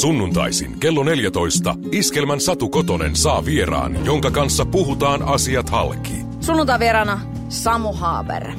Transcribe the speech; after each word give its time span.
Sunnuntaisin 0.00 0.80
kello 0.80 1.04
14 1.04 1.74
Iskelmän 1.92 2.40
Satu 2.40 2.68
Kotonen 2.68 3.16
saa 3.16 3.44
vieraan, 3.44 4.04
jonka 4.06 4.30
kanssa 4.30 4.64
puhutaan 4.64 5.22
asiat 5.22 5.70
halki. 5.70 6.12
Sunnuntai 6.40 6.78
vieraana 6.78 7.20
Samu 7.48 7.92
Haaber. 7.92 8.50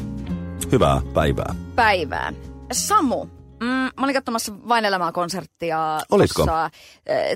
Hyvää 0.71 1.01
päivää. 1.13 1.55
Päivää. 1.75 2.33
Samu, 2.71 3.25
mm, 3.59 3.67
mä 3.67 3.91
olin 4.03 4.13
katsomassa 4.15 4.53
Vain 4.67 4.85
elämää 4.85 5.11
konserttia 5.11 5.99
Olitko? 6.11 6.35
tuossa, 6.45 6.65
äh, 6.65 6.71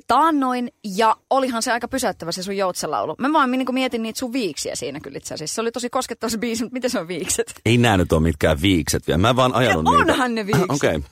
taannoin, 0.07 0.69
ja 0.95 1.15
olihan 1.29 1.61
se 1.63 1.71
aika 1.71 1.87
pysäyttävä 1.87 2.31
se 2.31 2.43
sun 2.43 2.57
joutselaulu. 2.57 3.15
Mä 3.17 3.33
vaan 3.33 3.51
niin 3.51 3.73
mietin 3.73 4.03
niitä 4.03 4.19
sun 4.19 4.33
viiksiä 4.33 4.75
siinä 4.75 4.99
kyllä 4.99 5.17
itse 5.17 5.33
asiassa. 5.33 5.55
Se 5.55 5.61
oli 5.61 5.71
tosi 5.71 5.89
koskettava 5.89 6.29
se 6.29 6.37
biisi, 6.37 6.63
mutta 6.63 6.73
miten 6.73 6.89
se 6.89 6.99
on 6.99 7.07
viikset? 7.07 7.53
Ei 7.65 7.77
nää 7.77 7.97
nyt 7.97 8.11
ole 8.13 8.21
mitkään 8.21 8.61
viikset 8.61 9.07
vielä. 9.07 9.17
Mä 9.17 9.35
vaan 9.35 9.55
ajanut 9.55 9.85
Ja 9.85 9.91
niitä. 9.99 10.13
onhan 10.13 10.35
ne 10.35 10.45
viikset. 10.45 10.65
Okei, 10.69 10.95
okay. 10.95 11.09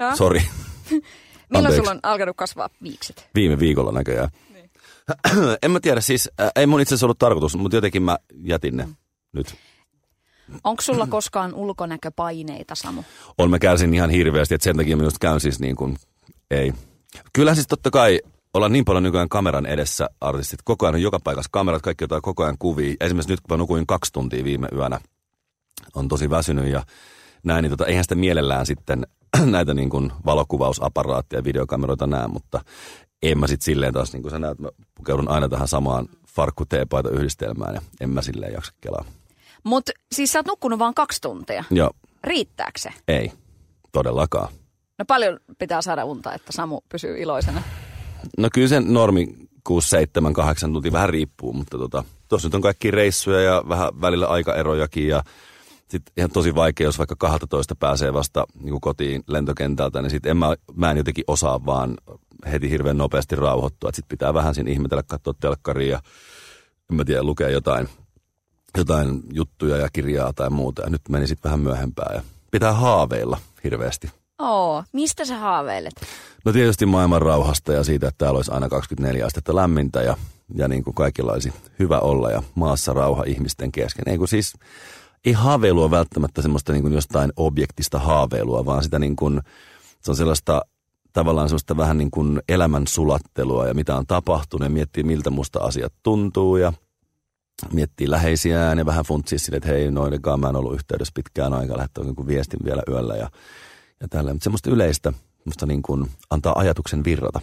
Ja? 0.00 0.16
sori. 0.16 0.42
Milloin 1.50 1.66
Anteeksi. 1.66 1.76
sulla 1.76 1.90
on 1.90 2.00
alkanut 2.02 2.36
kasvaa 2.36 2.68
viikset? 2.82 3.28
Viime 3.34 3.58
viikolla 3.58 3.92
näköjään. 3.92 4.28
Niin. 4.54 4.70
en 5.62 5.70
mä 5.70 5.80
tiedä, 5.80 6.00
siis 6.00 6.30
äh, 6.40 6.50
ei 6.56 6.66
mun 6.66 6.80
itse 6.80 6.94
asiassa 6.94 7.06
ollut 7.06 7.18
tarkoitus, 7.18 7.56
mutta 7.56 7.76
jotenkin 7.76 8.02
mä 8.02 8.18
jätin 8.42 8.76
ne 8.76 8.88
nyt. 9.32 9.54
Onko 10.64 10.82
sulla 10.82 11.06
koskaan 11.06 11.54
ulkonäköpaineita, 11.54 12.74
Samu? 12.74 13.02
On 13.38 13.50
mä 13.50 13.58
kärsin 13.58 13.94
ihan 13.94 14.10
hirveästi, 14.10 14.54
että 14.54 14.64
sen 14.64 14.76
takia 14.76 14.96
minusta 14.96 15.18
käyn 15.20 15.40
siis 15.40 15.60
niin 15.60 15.76
kuin, 15.76 15.96
ei. 16.50 16.72
Kyllä 17.32 17.54
siis 17.54 17.66
totta 17.66 17.90
kai 17.90 18.20
ollaan 18.54 18.72
niin 18.72 18.84
paljon 18.84 19.02
nykyään 19.02 19.28
kameran 19.28 19.66
edessä 19.66 20.08
artistit. 20.20 20.60
Koko 20.64 20.86
ajan 20.86 20.94
on 20.94 21.02
joka 21.02 21.18
paikassa 21.24 21.48
kamerat, 21.52 21.82
kaikki 21.82 22.04
jotain 22.04 22.22
koko 22.22 22.42
ajan 22.42 22.58
kuvia. 22.58 22.94
Esimerkiksi 23.00 23.32
nyt 23.32 23.40
kun 23.40 23.54
mä 23.54 23.56
nukuin 23.56 23.86
kaksi 23.86 24.12
tuntia 24.12 24.44
viime 24.44 24.68
yönä, 24.74 25.00
on 25.94 26.08
tosi 26.08 26.30
väsynyt 26.30 26.66
ja 26.66 26.82
näin, 27.42 27.62
niin 27.62 27.70
tota, 27.70 27.86
eihän 27.86 28.04
sitä 28.04 28.14
mielellään 28.14 28.66
sitten 28.66 29.06
näitä 29.44 29.74
niin 29.74 29.90
kuin 29.90 30.12
valokuvausaparaattia 30.26 31.38
ja 31.38 31.44
videokameroita 31.44 32.06
näe, 32.06 32.28
mutta 32.28 32.60
en 33.22 33.38
mä 33.38 33.46
sitten 33.46 33.64
silleen 33.64 33.92
taas, 33.92 34.12
niin 34.12 34.22
kuin 34.22 34.30
sä 34.32 34.38
näet, 34.38 34.58
mä 34.58 34.68
pukeudun 34.94 35.28
aina 35.28 35.48
tähän 35.48 35.68
samaan 35.68 36.08
farkku 36.28 36.64
teepaita 36.66 37.10
yhdistelmään 37.10 37.74
ja 37.74 37.80
en 38.00 38.10
mä 38.10 38.22
silleen 38.22 38.52
jaksa 38.52 38.72
kelaa. 38.80 39.04
Mutta 39.64 39.92
siis 40.14 40.32
sä 40.32 40.38
oot 40.38 40.46
nukkunut 40.46 40.78
vaan 40.78 40.94
kaksi 40.94 41.20
tuntia. 41.20 41.64
Ja 41.70 41.90
Riittääkö 42.24 42.78
se? 42.78 42.90
ei, 43.08 43.32
todellakaan. 43.92 44.48
No 44.98 45.04
paljon 45.04 45.40
pitää 45.58 45.82
saada 45.82 46.04
unta, 46.04 46.34
että 46.34 46.52
Samu 46.52 46.80
pysyy 46.88 47.18
iloisena. 47.18 47.62
No 48.38 48.48
kyllä 48.54 48.68
sen 48.68 48.94
normi 48.94 49.34
6, 49.64 49.88
7, 49.88 50.32
8 50.32 50.72
tuntia 50.72 50.92
vähän 50.92 51.08
riippuu, 51.08 51.52
mutta 51.52 51.78
tota, 51.78 52.04
tuossa 52.28 52.48
nyt 52.48 52.54
on 52.54 52.60
kaikki 52.60 52.90
reissuja 52.90 53.40
ja 53.40 53.62
vähän 53.68 54.00
välillä 54.00 54.26
aikaerojakin 54.26 55.08
ja 55.08 55.22
sitten 55.90 56.12
ihan 56.16 56.30
tosi 56.30 56.54
vaikea, 56.54 56.84
jos 56.84 56.98
vaikka 56.98 57.16
12 57.18 57.74
pääsee 57.74 58.12
vasta 58.12 58.44
niin 58.54 58.70
kuin 58.70 58.80
kotiin 58.80 59.22
lentokentältä, 59.26 60.02
niin 60.02 60.10
sitten 60.10 60.30
en 60.30 60.36
mä, 60.36 60.54
mä 60.74 60.90
en 60.90 60.96
jotenkin 60.96 61.24
osaa 61.26 61.66
vaan 61.66 61.96
heti 62.50 62.70
hirveän 62.70 62.98
nopeasti 62.98 63.36
rauhoittua. 63.36 63.90
Sitten 63.92 64.08
pitää 64.08 64.34
vähän 64.34 64.54
siinä 64.54 64.70
ihmetellä, 64.70 65.02
katsoa 65.02 65.34
telkkaria 65.40 65.90
ja 65.90 66.00
en 66.90 66.96
mä 66.96 67.04
tiedä, 67.04 67.22
lukea 67.22 67.48
jotain, 67.48 67.88
jotain 68.76 69.22
juttuja 69.32 69.76
ja 69.76 69.88
kirjaa 69.92 70.32
tai 70.32 70.50
muuta. 70.50 70.82
Ja 70.82 70.90
nyt 70.90 71.08
meni 71.08 71.26
sitten 71.26 71.48
vähän 71.48 71.60
myöhempään 71.60 72.14
ja 72.14 72.22
pitää 72.50 72.72
haaveilla 72.72 73.38
hirveästi. 73.64 74.10
Oo, 74.38 74.84
mistä 74.92 75.24
sä 75.24 75.36
haaveilet? 75.36 75.94
No 76.44 76.52
tietysti 76.52 76.86
maailman 76.86 77.22
rauhasta 77.22 77.72
ja 77.72 77.84
siitä, 77.84 78.08
että 78.08 78.18
täällä 78.18 78.36
olisi 78.36 78.50
aina 78.50 78.68
24 78.68 79.26
astetta 79.26 79.56
lämmintä 79.56 80.02
ja, 80.02 80.16
ja 80.54 80.68
niin 80.68 80.84
kuin 80.84 80.94
kaikilla 80.94 81.32
olisi 81.32 81.52
hyvä 81.78 81.98
olla 81.98 82.30
ja 82.30 82.42
maassa 82.54 82.92
rauha 82.92 83.24
ihmisten 83.26 83.72
kesken. 83.72 84.08
Ei 84.08 84.18
kun 84.18 84.28
siis, 84.28 84.54
ei 85.24 85.32
haaveilua 85.32 85.90
välttämättä 85.90 86.42
semmoista 86.42 86.72
niin 86.72 86.82
kuin 86.82 86.94
jostain 86.94 87.32
objektista 87.36 87.98
haaveilua, 87.98 88.66
vaan 88.66 88.82
sitä 88.82 88.98
niin 88.98 89.16
kuin, 89.16 89.40
se 90.00 90.10
on 90.10 90.16
sellaista 90.16 90.62
tavallaan 91.12 91.48
semmoista 91.48 91.76
vähän 91.76 91.98
niin 91.98 92.10
kuin 92.10 92.42
elämän 92.48 92.86
sulattelua 92.86 93.66
ja 93.66 93.74
mitä 93.74 93.96
on 93.96 94.06
tapahtunut 94.06 94.66
ja 94.66 94.70
miettii 94.70 95.02
miltä 95.02 95.30
musta 95.30 95.58
asiat 95.58 95.92
tuntuu 96.02 96.56
ja 96.56 96.72
miettii 97.72 98.10
läheisiään 98.10 98.78
ja 98.78 98.86
vähän 98.86 99.04
funtsii 99.04 99.38
sille, 99.38 99.56
että 99.56 99.68
hei 99.68 99.90
noidenkaan 99.90 100.40
mä 100.40 100.48
en 100.48 100.56
ollut 100.56 100.74
yhteydessä 100.74 101.12
pitkään 101.14 101.52
aikaa, 101.52 101.76
lähettää 101.76 102.04
jonkun 102.04 102.26
viestin 102.26 102.60
vielä 102.64 102.82
yöllä 102.88 103.16
ja, 103.16 103.30
ja 104.00 104.08
tällä. 104.08 104.32
Mutta 104.32 104.44
semmoista 104.44 104.70
yleistä, 104.70 105.12
semmoista 105.38 105.66
niin 105.66 105.82
kuin 105.82 106.10
antaa 106.30 106.58
ajatuksen 106.58 107.04
virrata. 107.04 107.40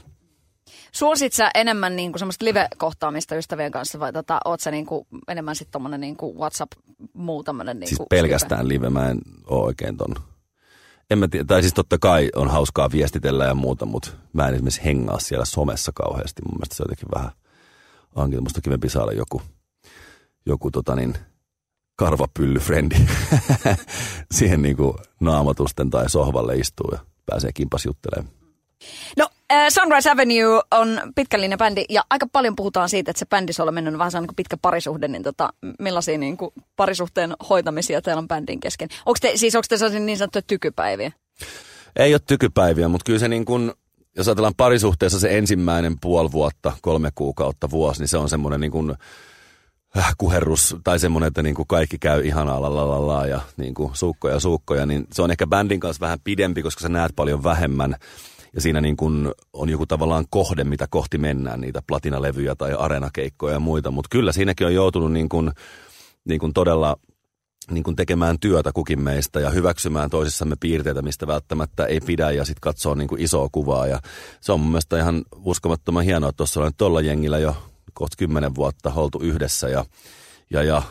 Suosit 0.98 1.34
sä 1.34 1.52
enemmän 1.56 1.96
niin 1.96 2.12
kuin 2.12 2.20
semmoista 2.20 2.46
live-kohtaamista 2.46 3.36
ystävien 3.36 3.72
kanssa 3.72 4.00
vai 4.00 4.14
tota, 4.14 4.40
oot 4.46 4.60
sä 4.60 4.72
niin 4.72 4.86
kuin 4.86 5.08
enemmän 5.28 5.56
sitten 5.56 5.72
tommonen 5.72 6.02
niin 6.02 6.16
kuin 6.16 6.38
WhatsApp 6.38 6.72
muu 7.14 7.44
tämmönen 7.44 7.80
niin 7.80 7.88
Siis 7.88 7.98
kuin 7.98 8.08
pelkästään 8.10 8.68
live, 8.68 8.90
mä 8.90 9.10
en 9.10 9.22
ole 9.48 9.66
oikein 9.66 9.98
ton. 9.98 10.16
En 11.10 11.20
mä 11.20 11.28
tiedä, 11.28 11.46
tai 11.46 11.62
siis 11.62 11.74
totta 11.74 11.98
kai 11.98 12.30
on 12.36 12.50
hauskaa 12.50 12.92
viestitellä 12.92 13.46
ja 13.46 13.56
muuta, 13.56 13.86
mutta 13.86 14.10
mä 14.34 14.48
en 14.48 14.54
esimerkiksi 14.54 14.84
hengaa 14.86 15.20
siellä 15.20 15.46
somessa 15.46 15.92
kauheasti. 15.96 16.42
Mun 16.42 16.56
mielestä 16.56 16.76
se 16.76 16.84
on 16.84 16.86
jotenkin 16.90 17.10
vähän 17.16 17.32
onkin 18.16 18.44
musta 18.44 18.62
kivempi 18.62 18.90
saada 18.90 19.12
joku, 19.12 19.42
joku 20.46 20.72
tota 20.72 20.96
niin, 20.96 21.18
karvapyllyfrendi 21.96 22.96
siihen 24.38 24.62
niinku 24.62 24.96
naamatusten 25.20 25.90
tai 25.90 26.10
sohvalle 26.10 26.56
istuu 26.56 26.90
ja 26.92 27.00
pääsee 27.26 27.52
kimpas 27.54 27.86
juttelemaan. 27.86 28.34
No 29.18 29.30
Sunrise 29.70 30.10
Avenue 30.10 30.62
on 30.72 31.02
pitkän 31.16 31.42
linjan 31.42 31.58
bändi 31.58 31.86
ja 31.90 32.04
aika 32.10 32.28
paljon 32.32 32.56
puhutaan 32.56 32.90
siitä, 32.90 33.12
että 33.12 33.20
se 33.20 33.26
bändisolla 33.26 33.72
mennyt 33.72 33.98
vähän 33.98 34.12
sellainen 34.12 34.28
kuin 34.28 34.36
pitkä 34.36 34.58
parisuhde, 34.58 35.08
niin 35.08 35.24
tota, 35.24 35.54
millaisia 35.80 36.18
niin 36.18 36.38
kuin 36.38 36.52
parisuhteen 36.76 37.34
hoitamisia 37.50 38.02
teillä 38.02 38.20
on 38.20 38.28
bändin 38.28 38.60
kesken? 38.60 38.90
Onko 39.06 39.18
te, 39.22 39.32
siis 39.36 39.56
onko 39.56 39.66
te 39.70 39.78
sellaisia 39.78 40.00
niin 40.00 40.18
sanottuja 40.18 40.42
tykypäiviä? 40.42 41.12
Ei 41.96 42.14
ole 42.14 42.22
tykypäiviä, 42.28 42.88
mutta 42.88 43.06
kyllä 43.06 43.20
se 43.20 43.28
niin 43.28 43.46
kuin, 43.46 43.72
jos 44.18 44.28
ajatellaan 44.28 44.56
parisuhteessa 44.58 45.20
se 45.20 45.38
ensimmäinen 45.38 45.96
puoli 46.02 46.32
vuotta, 46.32 46.74
kolme 46.82 47.10
kuukautta, 47.16 47.70
vuosi, 47.70 48.02
niin 48.02 48.08
se 48.08 48.18
on 48.18 48.30
semmoinen 48.30 48.60
niin 48.60 48.72
kuin 48.72 48.96
äh, 49.98 50.16
kuherrus 50.18 50.76
tai 50.84 51.00
semmoinen, 51.00 51.28
että 51.28 51.44
niin 51.44 51.56
kuin 51.56 51.68
kaikki 51.68 51.98
käy 52.00 52.24
la, 52.36 53.08
la, 53.08 53.26
ja 53.26 53.42
niin 53.58 53.74
kuin 53.74 53.92
suukkoja 53.94 54.40
suukkoja, 54.40 54.86
niin 54.86 55.08
se 55.14 55.22
on 55.22 55.32
ehkä 55.32 55.48
bändin 55.48 55.80
kanssa 55.80 56.02
vähän 56.02 56.20
pidempi, 56.24 56.64
koska 56.64 56.82
sä 56.82 56.90
näet 56.90 57.12
paljon 57.16 57.44
vähemmän 57.44 57.96
ja 58.58 58.62
siinä 58.62 58.82
niin 58.82 58.98
kuin 58.98 59.32
on 59.54 59.70
joku 59.70 59.86
tavallaan 59.86 60.26
kohde, 60.30 60.64
mitä 60.64 60.88
kohti 60.90 61.18
mennään, 61.18 61.62
niitä 61.62 61.82
platinalevyjä 61.88 62.56
tai 62.56 62.74
areenakeikkoja 62.74 63.54
ja 63.54 63.60
muita, 63.60 63.92
mutta 63.92 64.08
kyllä 64.12 64.32
siinäkin 64.32 64.68
on 64.68 64.74
joutunut 64.74 65.12
niin 65.12 65.30
kuin, 65.30 65.52
niin 66.26 66.40
kuin 66.40 66.54
todella 66.54 66.98
niin 67.72 67.84
kuin 67.84 67.96
tekemään 67.96 68.40
työtä 68.40 68.72
kukin 68.74 69.02
meistä 69.02 69.40
ja 69.40 69.50
hyväksymään 69.50 70.10
toisissamme 70.10 70.56
piirteitä, 70.60 71.02
mistä 71.02 71.28
välttämättä 71.28 71.86
ei 71.86 72.00
pidä 72.00 72.32
ja 72.32 72.46
sitten 72.46 72.62
katsoa 72.62 72.96
niin 72.96 73.08
kuin 73.08 73.22
isoa 73.22 73.50
kuvaa. 73.52 73.88
Ja 73.88 74.00
se 74.42 74.52
on 74.52 74.60
mun 74.60 74.70
mielestä 74.70 74.98
ihan 74.98 75.24
uskomattoman 75.36 76.04
hienoa, 76.04 76.30
että 76.30 76.38
tuossa 76.38 76.62
on 76.62 76.72
tuolla 76.78 77.02
jengillä 77.02 77.38
jo 77.38 77.56
kohta 77.94 78.18
kymmenen 78.18 78.56
vuotta 78.56 78.94
oltu 78.96 79.20
yhdessä 79.22 79.70
ja, 79.70 79.86
ja, 80.50 80.64
ja 80.64 80.82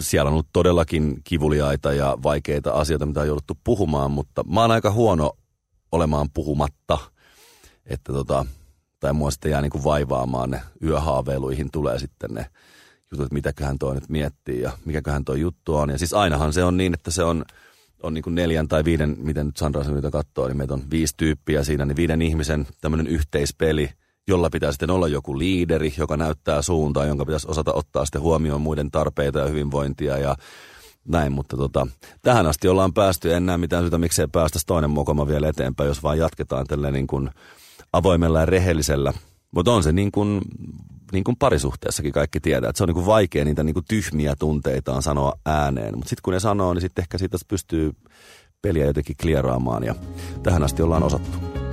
siellä 0.00 0.28
on 0.28 0.32
ollut 0.32 0.48
todellakin 0.52 1.20
kivuliaita 1.24 1.92
ja 1.92 2.18
vaikeita 2.22 2.72
asioita, 2.72 3.06
mitä 3.06 3.20
on 3.20 3.26
jouduttu 3.26 3.58
puhumaan, 3.64 4.10
mutta 4.10 4.44
mä 4.44 4.60
oon 4.60 4.70
aika 4.70 4.90
huono 4.90 5.32
olemaan 5.96 6.28
puhumatta, 6.34 6.98
että 7.86 8.12
tota, 8.12 8.46
tai 9.00 9.12
mua 9.12 9.30
sitten 9.30 9.50
jää 9.50 9.60
niin 9.60 9.70
kuin 9.70 9.84
vaivaamaan 9.84 10.50
ne 10.50 10.60
yöhaaveiluihin 10.82 11.70
tulee 11.72 11.98
sitten 11.98 12.30
ne 12.34 12.46
jutut, 13.12 13.26
että 13.26 13.34
mitäköhän 13.34 13.78
toi 13.78 13.94
nyt 13.94 14.08
miettii 14.08 14.60
ja 14.60 14.72
mikäköhän 14.84 15.24
toi 15.24 15.40
juttu 15.40 15.76
on. 15.76 15.90
Ja 15.90 15.98
siis 15.98 16.14
ainahan 16.14 16.52
se 16.52 16.64
on 16.64 16.76
niin, 16.76 16.94
että 16.94 17.10
se 17.10 17.22
on, 17.22 17.44
on 18.02 18.14
niin 18.14 18.22
kuin 18.22 18.34
neljän 18.34 18.68
tai 18.68 18.84
viiden, 18.84 19.16
miten 19.18 19.46
nyt 19.46 19.56
Sandra 19.56 19.82
nyt 19.82 20.04
katsoo, 20.12 20.48
niin 20.48 20.56
meitä 20.56 20.74
on 20.74 20.90
viisi 20.90 21.14
tyyppiä 21.16 21.64
siinä, 21.64 21.84
niin 21.84 21.96
viiden 21.96 22.22
ihmisen 22.22 22.66
tämmöinen 22.80 23.06
yhteispeli, 23.06 23.90
jolla 24.28 24.50
pitää 24.50 24.72
sitten 24.72 24.90
olla 24.90 25.08
joku 25.08 25.38
liideri, 25.38 25.94
joka 25.98 26.16
näyttää 26.16 26.62
suuntaa, 26.62 27.04
jonka 27.04 27.24
pitäisi 27.24 27.50
osata 27.50 27.72
ottaa 27.72 28.04
sitten 28.04 28.20
huomioon 28.20 28.60
muiden 28.60 28.90
tarpeita 28.90 29.38
ja 29.38 29.46
hyvinvointia 29.46 30.18
ja 30.18 30.36
näin, 31.08 31.32
mutta 31.32 31.56
tota, 31.56 31.86
tähän 32.22 32.46
asti 32.46 32.68
ollaan 32.68 32.94
päästy, 32.94 33.34
en 33.34 33.46
näe 33.46 33.58
mitään 33.58 33.82
syytä, 33.82 33.98
miksei 33.98 34.26
päästäisi 34.26 34.66
toinen 34.66 34.90
mokoma 34.90 35.26
vielä 35.26 35.48
eteenpäin, 35.48 35.88
jos 35.88 36.02
vaan 36.02 36.18
jatketaan 36.18 36.66
tällä 36.66 36.90
niin 36.90 37.06
kuin 37.06 37.30
avoimella 37.92 38.40
ja 38.40 38.46
rehellisellä. 38.46 39.12
Mutta 39.50 39.72
on 39.72 39.82
se 39.82 39.92
niin 39.92 40.12
kuin, 40.12 40.40
niin 41.12 41.24
kuin 41.24 41.36
parisuhteessakin 41.36 42.12
kaikki 42.12 42.40
tietää, 42.40 42.70
että 42.70 42.78
se 42.78 42.84
on 42.84 42.88
niin 42.88 42.94
kuin 42.94 43.06
vaikea 43.06 43.44
niitä 43.44 43.62
niin 43.62 43.74
kuin 43.74 43.86
tyhmiä 43.88 44.36
tunteitaan 44.38 45.02
sanoa 45.02 45.32
ääneen. 45.46 45.94
Mutta 45.94 46.08
sitten 46.08 46.22
kun 46.22 46.32
ne 46.32 46.40
sanoo, 46.40 46.74
niin 46.74 46.80
sitten 46.80 47.02
ehkä 47.02 47.18
siitä 47.18 47.38
pystyy 47.48 47.92
peliä 48.62 48.86
jotenkin 48.86 49.16
klieraamaan 49.22 49.84
ja 49.84 49.94
tähän 50.42 50.62
asti 50.62 50.82
ollaan 50.82 51.02
osattu. 51.02 51.65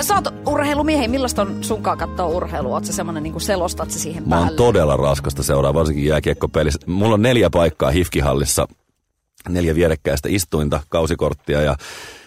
Sä 0.00 0.14
oot 0.14 0.34
urheilumiehi, 0.46 1.08
millaista 1.08 1.42
on 1.42 1.64
sunkaan 1.64 1.98
katsoa 1.98 2.26
urheilua? 2.26 2.74
Oot 2.74 2.84
sä 2.84 2.92
semmonen 2.92 3.22
niin 3.22 3.40
selostat 3.40 3.90
se 3.90 3.98
siihen 3.98 4.22
Mä 4.22 4.28
päälle? 4.30 4.46
oon 4.46 4.56
todella 4.56 4.96
raskasta 4.96 5.42
seuraa, 5.42 5.74
varsinkin 5.74 6.04
jääkiekkopelissä. 6.04 6.80
Mulla 6.86 7.14
on 7.14 7.22
neljä 7.22 7.50
paikkaa 7.50 7.90
Hifkihallissa, 7.90 8.68
neljä 9.48 9.74
vierekkäistä 9.74 10.28
istuinta, 10.32 10.80
kausikorttia 10.88 11.62
ja 11.62 11.76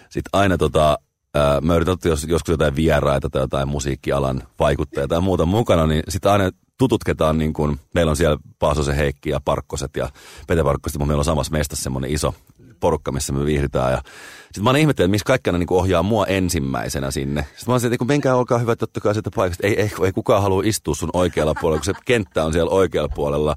sitten 0.10 0.30
aina 0.34 0.58
tota, 0.58 0.98
ää, 1.36 1.62
mä 1.62 1.76
yritän 1.76 1.98
jos, 2.06 2.24
joskus 2.24 2.52
jotain 2.52 2.76
vieraita 2.76 3.30
tai 3.30 3.42
jotain 3.42 3.68
musiikkialan 3.68 4.44
vaikuttajia 4.60 5.08
tai 5.08 5.22
muuta 5.22 5.46
mukana, 5.46 5.88
niin 5.88 6.04
sitten 6.10 6.32
aina 6.32 6.50
tututketaan 6.78 7.38
niin 7.38 7.54
kuin, 7.54 7.80
meillä 7.94 8.10
on 8.10 8.16
siellä 8.16 8.38
Paasosen 8.60 8.96
Heikki 8.96 9.30
ja 9.30 9.40
Parkkoset 9.46 9.96
ja 9.96 10.10
Pete 10.48 10.64
Parkkoset, 10.64 11.00
mutta 11.00 11.08
meillä 11.08 11.22
on 11.22 11.26
samassa 11.26 11.52
mestassa 11.52 11.84
semmoinen 11.84 12.12
iso 12.12 12.34
porukka, 12.80 13.12
missä 13.12 13.34
me 13.34 13.46
viihdytään. 13.46 13.92
Ja 13.92 14.02
sitten 14.44 14.64
mä 14.64 14.70
oon 14.70 14.78
ihmetellyt, 14.78 15.06
että 15.06 15.12
miksi 15.12 15.26
kaikki 15.26 15.52
niin 15.52 15.66
ohjaa 15.70 16.04
mua 16.04 16.26
ensimmäisenä 16.26 17.12
sinne. 17.12 17.42
Sitten 17.42 17.64
mä 17.68 17.74
oon 17.74 17.94
että 17.94 18.06
menkää, 18.06 18.36
olkaa 18.36 18.58
hyvä, 18.58 18.76
totta 18.76 19.00
kai 19.00 19.14
sieltä 19.14 19.30
paikasta. 19.36 19.68
Ei, 19.68 19.82
ei, 19.82 19.92
ei 20.06 20.12
kukaan 20.12 20.42
halua 20.42 20.64
istua 20.66 20.96
sun 20.96 21.10
oikealla 21.14 21.54
puolella, 21.62 21.80
kun 21.80 21.86
se 21.86 22.02
kenttä 22.06 22.46
on 22.46 22.54
siellä 22.54 22.72
oikealla 22.72 23.10
puolella. 23.16 23.56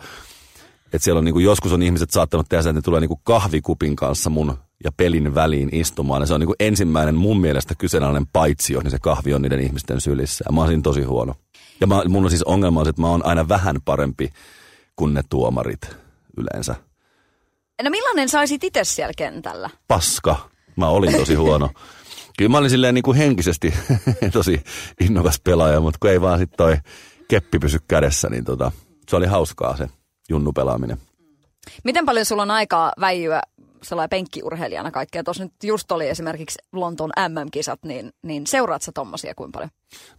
Että 0.84 1.04
siellä 1.04 1.18
on 1.18 1.24
niin 1.24 1.32
kuin, 1.32 1.44
joskus 1.44 1.72
on 1.72 1.82
ihmiset 1.82 2.10
saattanut 2.10 2.46
tehdä 2.48 2.60
että 2.60 2.72
ne 2.72 2.80
tulee 2.80 3.00
niin 3.00 3.20
kahvikupin 3.24 3.96
kanssa 3.96 4.30
mun 4.30 4.58
ja 4.84 4.92
pelin 4.92 5.34
väliin 5.34 5.68
istumaan. 5.72 6.22
Ja 6.22 6.26
se 6.26 6.34
on 6.34 6.40
niin 6.40 6.46
kuin 6.46 6.56
ensimmäinen 6.60 7.14
mun 7.14 7.40
mielestä 7.40 7.74
kyseenalainen 7.74 8.26
paitsio, 8.32 8.80
niin 8.80 8.90
se 8.90 8.98
kahvi 8.98 9.34
on 9.34 9.42
niiden 9.42 9.60
ihmisten 9.60 10.00
sylissä. 10.00 10.44
Ja 10.48 10.52
mä 10.52 10.60
oon 10.60 10.68
siinä 10.68 10.82
tosi 10.82 11.02
huono. 11.02 11.34
Ja 11.80 11.86
mä, 11.86 12.02
mun 12.08 12.24
on 12.24 12.30
siis 12.30 12.42
ongelma 12.42 12.80
on, 12.80 12.88
että 12.88 13.02
mä 13.02 13.08
oon 13.08 13.26
aina 13.26 13.48
vähän 13.48 13.76
parempi 13.84 14.30
kuin 14.96 15.14
ne 15.14 15.22
tuomarit 15.30 15.96
yleensä. 16.36 16.74
No 17.82 17.90
millainen 17.90 18.28
saisit 18.28 18.64
itse 18.64 18.84
siellä 18.84 19.12
kentällä? 19.16 19.70
Paska. 19.88 20.48
Mä 20.76 20.88
olin 20.88 21.16
tosi 21.16 21.34
huono. 21.34 21.70
Kyllä 22.38 22.48
mä 22.48 22.58
olin 22.58 22.70
silleen 22.70 22.94
niin 22.94 23.02
kuin 23.02 23.16
henkisesti 23.16 23.74
tosi 24.32 24.62
innokas 25.00 25.40
pelaaja, 25.44 25.80
mutta 25.80 25.98
kun 26.00 26.10
ei 26.10 26.20
vaan 26.20 26.38
sitten 26.38 26.56
toi 26.56 26.76
keppi 27.28 27.58
pysy 27.58 27.78
kädessä, 27.88 28.30
niin 28.30 28.44
tota, 28.44 28.72
se 29.08 29.16
oli 29.16 29.26
hauskaa 29.26 29.76
se 29.76 29.88
junnu 30.28 30.52
pelaaminen. 30.52 30.98
Miten 31.84 32.06
paljon 32.06 32.26
sulla 32.26 32.42
on 32.42 32.50
aikaa 32.50 32.92
väijyä 33.00 33.42
sellainen 33.82 34.10
penkkiurheilijana 34.10 34.90
kaikkea? 34.90 35.24
Tuossa 35.24 35.44
nyt 35.44 35.52
just 35.62 35.92
oli 35.92 36.08
esimerkiksi 36.08 36.58
Lontoon 36.72 37.10
MM-kisat, 37.28 37.80
niin, 37.84 38.12
niin 38.22 38.46
seuraat 38.46 38.82
sä 38.82 38.92
tommosia 38.94 39.34
kuin 39.34 39.52
paljon? 39.52 39.70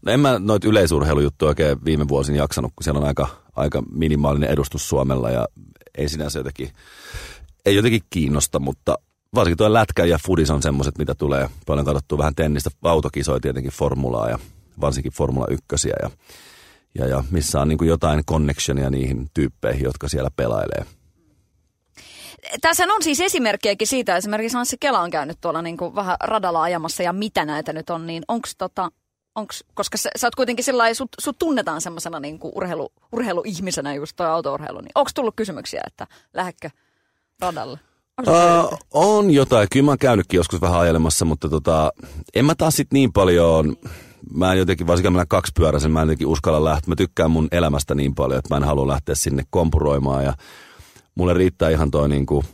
No 0.06 0.12
en 0.12 0.20
mä 0.20 0.40
noita 0.40 0.68
yleisurheilujuttuja 0.68 1.50
oikein 1.50 1.86
viime 1.86 2.08
vuosin 2.08 2.36
jaksanut, 2.36 2.72
kun 2.76 2.84
siellä 2.84 3.00
on 3.00 3.08
aika, 3.08 3.28
aika 3.56 3.84
minimaalinen 3.92 4.50
edustus 4.50 4.90
Suomella 4.90 5.30
ja 5.30 5.48
ei 5.98 6.10
sinänsä 6.10 6.40
jotenkin, 6.40 6.70
ei 7.66 7.76
jotenkin 7.76 8.02
kiinnosta, 8.10 8.60
mutta 8.60 8.98
varsinkin 9.36 9.58
tuo 9.58 9.74
lätkä 9.74 10.06
ja 10.06 10.20
fudis 10.26 10.50
on 10.50 10.62
semmoiset, 10.62 10.98
mitä 10.98 11.16
tulee 11.16 11.50
paljon 11.66 11.86
katsottua 11.86 12.18
vähän 12.18 12.36
tennistä. 12.36 12.70
Autokisoja 12.84 13.40
tietenkin 13.40 13.72
formulaa 13.72 14.30
ja 14.30 14.40
varsinkin 14.82 15.12
Formula 15.12 15.48
1 15.50 15.90
ja, 15.90 16.10
ja, 16.96 17.08
ja 17.08 17.24
missä 17.32 17.62
on 17.62 17.68
niin 17.68 17.78
kuin 17.78 17.88
jotain 17.88 18.26
connectionia 18.26 18.90
niihin 18.90 19.30
tyyppeihin, 19.34 19.84
jotka 19.84 20.08
siellä 20.10 20.30
pelailee. 20.36 20.86
Tässä 22.62 22.84
on 22.84 23.04
siis 23.04 23.20
esimerkkejäkin 23.20 23.88
siitä, 23.88 24.18
esimerkiksi 24.18 24.58
Anssi 24.58 24.78
Kela 24.80 25.00
on 25.00 25.12
käynyt 25.12 25.38
tuolla 25.42 25.62
niin 25.62 25.78
kuin 25.78 25.96
vähän 25.96 26.18
radalla 26.24 26.62
ajamassa 26.62 27.04
ja 27.04 27.14
mitä 27.14 27.46
näitä 27.46 27.74
nyt 27.74 27.90
on, 27.90 28.08
niin 28.08 28.24
onko 28.28 28.48
tota, 28.58 28.90
onks, 29.36 29.64
koska 29.74 29.98
sä, 29.98 30.10
sä 30.16 30.28
oot 30.28 30.36
kuitenkin 30.36 30.66
sillä 30.66 30.94
sut, 30.94 31.10
sut 31.20 31.40
tunnetaan 31.40 31.82
semmoisena 31.82 32.20
niin 32.20 32.40
urheilu, 32.42 32.90
urheiluihmisenä 33.12 33.94
just 33.94 34.16
toi 34.16 34.28
autourheilu, 34.28 34.82
niin 34.82 34.92
onko 34.96 35.12
tullut 35.16 35.34
kysymyksiä, 35.36 35.82
että 35.88 36.08
lähdekö 36.34 36.70
radalle? 37.42 37.80
Uh, 38.28 38.78
on 38.92 39.32
jotain. 39.32 39.68
Kyllä 39.72 39.86
mä 39.86 39.92
oon 39.92 39.98
käynytkin 39.98 40.38
joskus 40.38 40.62
vähän 40.62 40.80
ajelemassa, 40.80 41.26
mutta 41.26 41.50
tota, 41.50 41.92
en 42.36 42.46
mä 42.46 42.56
taas 42.56 42.76
sit 42.76 42.94
niin 42.94 43.14
paljon, 43.14 43.76
mä 44.34 44.52
en 44.52 44.60
jotenkin, 44.60 44.88
varsinkin 44.88 45.14
mä 45.14 45.26
kaksipyöräisen, 45.26 45.92
mä 45.92 46.02
en 46.02 46.06
jotenkin 46.06 46.28
uskalla 46.28 46.64
lähteä. 46.64 46.90
Mä 46.90 46.96
tykkään 46.96 47.32
mun 47.32 47.48
elämästä 47.52 47.96
niin 47.96 48.16
paljon, 48.16 48.40
että 48.40 48.54
mä 48.54 48.58
en 48.58 48.64
halua 48.64 48.88
lähteä 48.88 49.16
sinne 49.16 49.44
kompuroimaan 49.50 50.24
ja 50.24 50.34
mulle 51.16 51.34
riittää 51.34 51.70
ihan 51.70 51.92
toi 51.92 52.10
niin 52.10 52.26
kuin 52.26 52.46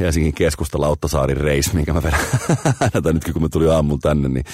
Helsingin 0.00 0.34
keskusta 0.34 0.80
Lauttasaari 0.80 1.34
reis, 1.34 1.72
minkä 1.72 1.92
mä 1.92 2.02
vedän. 2.02 2.20
tai 3.02 3.12
nyt 3.12 3.32
kun 3.32 3.42
mä 3.42 3.48
tulin 3.48 3.70
aamulla 3.70 4.00
tänne, 4.02 4.28
niin 4.28 4.44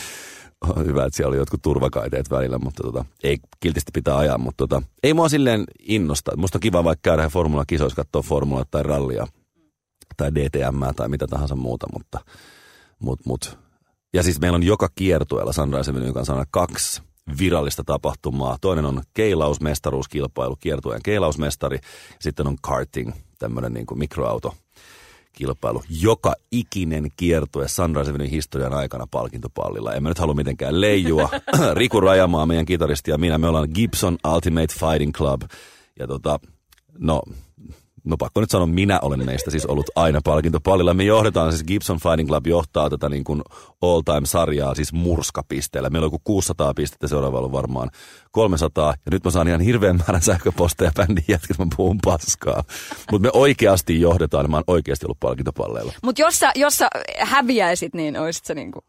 on 0.76 0.86
hyvä, 0.86 1.04
että 1.04 1.16
siellä 1.16 1.28
oli 1.28 1.36
jotkut 1.36 1.62
turvakaiteet 1.62 2.30
välillä, 2.30 2.58
mutta 2.58 2.82
tota, 2.82 3.04
ei 3.22 3.38
kiltisti 3.60 3.90
pitää 3.94 4.16
ajaa, 4.16 4.38
mutta 4.38 4.56
tota, 4.68 4.82
ei 5.02 5.14
mua 5.14 5.28
silleen 5.28 5.64
innosta. 5.80 6.36
Musta 6.36 6.56
on 6.56 6.60
kiva 6.60 6.84
vaikka 6.84 7.10
käydä 7.10 7.28
formula-kisoissa, 7.28 7.96
katsoa 7.96 8.22
formula 8.22 8.64
tai 8.70 8.82
rallia 8.82 9.26
tai 10.16 10.34
DTM 10.34 10.94
tai 10.96 11.08
mitä 11.08 11.26
tahansa 11.26 11.56
muuta, 11.56 11.86
mutta 11.92 12.20
mut, 12.98 13.20
mut. 13.26 13.58
Ja 14.14 14.22
siis 14.22 14.40
meillä 14.40 14.56
on 14.56 14.62
joka 14.62 14.88
kiertueella 14.94 15.52
Sunrise 15.52 15.90
Avenue 15.90 16.12
kanssa 16.12 16.34
on 16.34 16.44
kaksi 16.50 17.02
virallista 17.38 17.84
tapahtumaa. 17.84 18.56
Toinen 18.60 18.84
on 18.84 19.02
keilausmestaruuskilpailu, 19.14 20.56
kiertueen 20.56 21.02
keilausmestari. 21.02 21.78
Sitten 22.18 22.46
on 22.46 22.56
karting, 22.60 23.12
tämmöinen 23.38 23.72
niin 23.72 23.86
kuin 23.86 23.98
mikroauto 23.98 24.54
kilpailu. 25.32 25.82
Joka 26.02 26.34
ikinen 26.52 27.10
kiertue 27.16 27.68
Sunrise 27.68 28.10
Avenue 28.10 28.30
historian 28.30 28.74
aikana 28.74 29.06
palkintopallilla. 29.10 29.94
En 29.94 30.02
mä 30.02 30.08
nyt 30.08 30.18
halua 30.18 30.34
mitenkään 30.34 30.80
leijua. 30.80 31.28
Riku 31.74 32.00
Rajamaa, 32.00 32.46
meidän 32.46 32.66
kitaristi 32.66 33.10
ja 33.10 33.18
minä, 33.18 33.38
me 33.38 33.48
ollaan 33.48 33.68
Gibson 33.74 34.18
Ultimate 34.34 34.74
Fighting 34.80 35.12
Club. 35.12 35.42
Ja 35.98 36.06
tota, 36.06 36.40
no, 36.98 37.22
no 38.06 38.16
pakko 38.16 38.40
nyt 38.40 38.50
sanoa, 38.50 38.66
minä 38.66 38.98
olen 39.02 39.26
meistä 39.26 39.50
siis 39.50 39.66
ollut 39.66 39.90
aina 39.96 40.20
palkintopallilla. 40.24 40.94
Me 40.94 41.04
johdetaan 41.04 41.52
siis 41.52 41.64
Gibson 41.64 42.00
Fighting 42.00 42.28
Club 42.28 42.46
johtaa 42.46 42.90
tätä 42.90 43.08
niin 43.08 43.24
kuin 43.24 43.42
all 43.82 44.00
time 44.00 44.26
sarjaa 44.26 44.74
siis 44.74 44.92
murskapisteellä. 44.92 45.90
Meillä 45.90 46.04
on 46.04 46.06
joku 46.06 46.20
600 46.24 46.74
pistettä 46.74 47.08
seuraavalla 47.08 47.52
varmaan 47.52 47.90
300. 48.30 48.94
Ja 49.06 49.10
nyt 49.10 49.24
mä 49.24 49.30
saan 49.30 49.48
ihan 49.48 49.60
hirveän 49.60 49.96
määrän 49.96 50.22
sähköposteja 50.22 50.90
bändin 50.96 51.24
jätkät, 51.28 51.58
mä 51.58 51.66
puhun 51.76 51.98
paskaa. 52.04 52.64
Mutta 53.10 53.22
me 53.22 53.30
oikeasti 53.32 54.00
johdetaan 54.00 54.44
ja 54.44 54.48
mä 54.48 54.56
oon 54.56 54.64
oikeasti 54.66 55.06
ollut 55.06 55.20
palkintopalleilla. 55.20 55.92
Mutta 56.02 56.22
jos 56.22 56.38
sä, 56.38 56.52
jos 56.54 56.78
sä 56.78 56.88
häviäisit, 57.18 57.94
niin 57.94 58.20
olisit 58.20 58.44
se 58.44 58.54
niinku, 58.54 58.84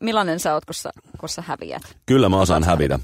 millainen 0.00 0.40
sä 0.40 0.54
oot, 0.54 0.64
kun 0.64 0.74
sä, 0.74 0.90
kun 1.20 1.28
sä 1.28 1.42
häviät? 1.46 1.82
Kyllä 2.06 2.28
mä 2.28 2.40
osaan 2.40 2.64
hävitä. 2.64 2.98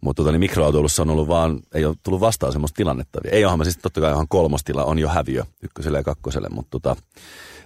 Mutta 0.00 0.22
tota, 0.22 0.32
niin 0.32 0.40
mikroautoilussa 0.40 1.02
on 1.02 1.10
ollut 1.10 1.28
vaan, 1.28 1.60
ei 1.74 1.84
ole 1.84 1.96
tullut 2.02 2.20
vastaan 2.20 2.52
semmoista 2.52 2.76
tilannetta. 2.76 3.20
Ei 3.32 3.44
olehan 3.44 3.58
mä 3.58 3.64
siis 3.64 3.78
totta 3.78 4.00
kai 4.00 4.12
ihan 4.12 4.28
kolmostila 4.28 4.84
on 4.84 4.98
jo 4.98 5.08
häviö 5.08 5.44
ykköselle 5.62 5.98
ja 5.98 6.04
kakkoselle, 6.04 6.48
mutta 6.48 6.70
tota, 6.70 6.96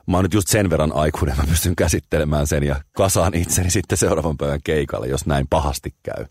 mä 0.07 0.17
oon 0.17 0.25
nyt 0.25 0.35
just 0.35 0.49
sen 0.49 0.71
verran 0.71 0.93
aikuinen, 0.95 1.37
mä 1.37 1.45
pystyn 1.49 1.77
käsittelemään 1.77 2.47
sen 2.47 2.63
ja 2.63 2.81
kasaan 2.97 3.35
itseni 3.35 3.71
sitten 3.71 3.99
seuraavan 3.99 4.37
päivän 4.37 4.61
keikalle, 4.65 5.07
jos 5.07 5.27
näin 5.27 5.47
pahasti 5.51 5.95
käy. 6.03 6.27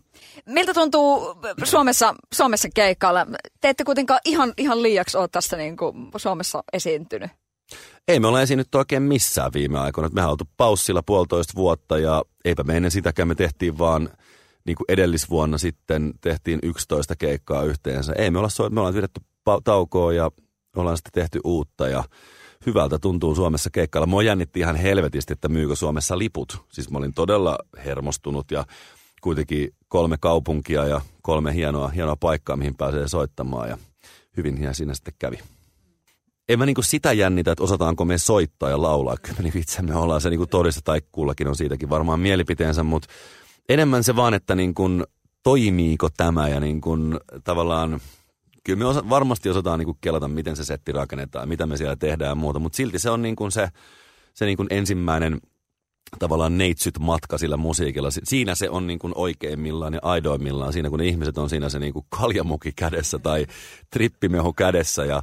Miltä 0.46 0.74
tuntuu 0.74 1.34
Suomessa, 1.64 2.14
Suomessa 2.34 2.68
keikalla? 2.74 3.26
Te 3.60 3.68
ette 3.68 3.84
kuitenkaan 3.84 4.20
ihan, 4.24 4.52
ihan 4.56 4.82
liiaksi 4.82 5.16
ole 5.16 5.28
tässä 5.28 5.56
niin 5.56 5.76
kuin 5.76 6.10
Suomessa 6.16 6.64
esiintynyt. 6.72 7.30
Ei 8.08 8.20
me 8.20 8.26
olla 8.26 8.42
esiinnyt 8.42 8.74
oikein 8.74 9.02
missään 9.02 9.52
viime 9.54 9.78
aikoina. 9.78 10.10
Mehän 10.12 10.30
oltu 10.30 10.44
paussilla 10.56 11.02
puolitoista 11.02 11.52
vuotta 11.56 11.98
ja 11.98 12.22
eipä 12.44 12.62
me 12.62 12.76
ennen 12.76 12.90
sitäkään 12.90 13.28
me 13.28 13.34
tehtiin 13.34 13.78
vaan– 13.78 14.08
niin 14.66 14.76
kuin 14.76 14.84
edellisvuonna 14.88 15.58
sitten 15.58 16.12
tehtiin 16.20 16.58
11 16.62 17.16
keikkaa 17.16 17.64
yhteensä. 17.64 18.12
Ei 18.12 18.30
me 18.30 18.38
olla, 18.38 18.70
me 18.70 18.80
ollaan 18.80 18.94
pidetty 18.94 19.20
taukoa 19.64 20.12
ja 20.12 20.30
ollaan 20.76 20.96
sitten 20.96 21.12
tehty 21.12 21.40
uutta 21.44 21.88
ja 21.88 22.04
hyvältä 22.66 22.98
tuntuu 22.98 23.34
Suomessa 23.34 23.70
keikkailla. 23.70 24.06
Mua 24.06 24.22
jännitti 24.22 24.60
ihan 24.60 24.76
helvetisti, 24.76 25.32
että 25.32 25.48
myykö 25.48 25.76
Suomessa 25.76 26.18
liput. 26.18 26.64
Siis 26.72 26.90
mä 26.90 26.98
olin 26.98 27.14
todella 27.14 27.58
hermostunut 27.84 28.50
ja 28.50 28.64
kuitenkin 29.20 29.74
kolme 29.88 30.16
kaupunkia 30.20 30.84
ja 30.84 31.00
kolme 31.22 31.54
hienoa, 31.54 31.88
hienoa 31.88 32.16
paikkaa, 32.16 32.56
mihin 32.56 32.74
pääsee 32.74 33.08
soittamaan 33.08 33.68
ja 33.68 33.78
hyvin 34.36 34.56
hieno 34.56 34.74
siinä 34.74 34.94
sitten 34.94 35.14
kävi. 35.18 35.38
En 36.48 36.58
mä 36.58 36.66
niinku 36.66 36.82
sitä 36.82 37.12
jännitä, 37.12 37.52
että 37.52 37.64
osataanko 37.64 38.04
me 38.04 38.18
soittaa 38.18 38.70
ja 38.70 38.82
laulaa. 38.82 39.16
Kyllä 39.22 39.36
me 39.38 39.42
niinku 39.42 39.58
itse 39.58 39.82
me 39.82 39.96
ollaan 39.96 40.20
se 40.20 40.30
niinku 40.30 40.46
todista 40.46 40.80
tai 40.84 41.00
kullakin 41.12 41.48
on 41.48 41.56
siitäkin 41.56 41.90
varmaan 41.90 42.20
mielipiteensä, 42.20 42.82
mutta 42.82 43.08
enemmän 43.68 44.04
se 44.04 44.16
vaan, 44.16 44.34
että 44.34 44.54
niin 44.54 44.74
kuin, 44.74 45.04
toimiiko 45.42 46.08
tämä 46.16 46.48
ja 46.48 46.60
niin 46.60 46.80
kuin, 46.80 47.20
tavallaan 47.44 48.00
kyllä 48.64 48.78
me 48.78 48.84
osa, 48.84 49.08
varmasti 49.08 49.48
osataan 49.48 49.78
niin 49.78 49.86
kuin 49.86 49.98
kelata, 50.00 50.28
miten 50.28 50.56
se 50.56 50.64
setti 50.64 50.92
rakennetaan, 50.92 51.48
mitä 51.48 51.66
me 51.66 51.76
siellä 51.76 51.96
tehdään 51.96 52.28
ja 52.28 52.34
muuta, 52.34 52.58
mutta 52.58 52.76
silti 52.76 52.98
se 52.98 53.10
on 53.10 53.22
niin 53.22 53.36
kuin 53.36 53.52
se, 53.52 53.68
se 54.34 54.44
niin 54.44 54.56
kuin 54.56 54.68
ensimmäinen 54.70 55.40
tavallaan 56.18 56.58
neitsyt 56.58 56.98
matka 56.98 57.38
sillä 57.38 57.56
musiikilla. 57.56 58.08
Siinä 58.10 58.54
se 58.54 58.70
on 58.70 58.86
niin 58.86 58.98
kuin 58.98 59.12
oikeimmillaan 59.16 59.94
ja 59.94 60.00
aidoimmillaan, 60.02 60.72
siinä 60.72 60.90
kun 60.90 60.98
ne 60.98 61.06
ihmiset 61.06 61.38
on 61.38 61.50
siinä 61.50 61.68
se 61.68 61.78
niin 61.78 61.92
kuin 61.92 62.06
kaljamuki 62.08 62.72
kädessä 62.76 63.18
tai 63.18 63.46
trippimehu 63.90 64.52
kädessä 64.52 65.04
ja 65.04 65.22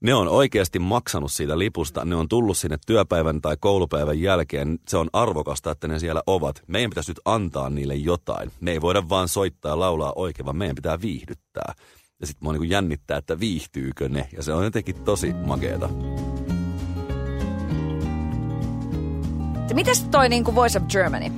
ne 0.00 0.14
on 0.14 0.28
oikeasti 0.28 0.78
maksanut 0.78 1.32
siitä 1.32 1.58
lipusta, 1.58 2.04
ne 2.04 2.14
on 2.14 2.28
tullut 2.28 2.56
sinne 2.56 2.76
työpäivän 2.86 3.40
tai 3.40 3.56
koulupäivän 3.60 4.20
jälkeen. 4.20 4.78
Se 4.88 4.96
on 4.96 5.08
arvokasta, 5.12 5.70
että 5.70 5.88
ne 5.88 5.98
siellä 5.98 6.22
ovat. 6.26 6.62
Meidän 6.66 6.90
pitäisi 6.90 7.10
nyt 7.10 7.20
antaa 7.24 7.70
niille 7.70 7.94
jotain. 7.94 8.50
Me 8.60 8.70
ei 8.70 8.80
voida 8.80 9.08
vaan 9.08 9.28
soittaa 9.28 9.72
ja 9.72 9.80
laulaa 9.80 10.12
oikein, 10.16 10.46
vaan 10.46 10.56
meidän 10.56 10.76
pitää 10.76 11.00
viihdyttää. 11.00 11.74
Ja 12.20 12.26
sitten 12.26 12.44
mua 12.44 12.52
niin 12.52 12.70
jännittää, 12.70 13.18
että 13.18 13.40
viihtyykö 13.40 14.08
ne. 14.08 14.28
Ja 14.36 14.42
se 14.42 14.52
on 14.52 14.64
jotenkin 14.64 15.04
tosi 15.04 15.32
makeeta. 15.32 15.88
Mites 19.74 20.02
toi 20.02 20.28
niin 20.28 20.44
kuin 20.44 20.54
Voice 20.54 20.78
of 20.78 20.84
Germany? 20.84 21.32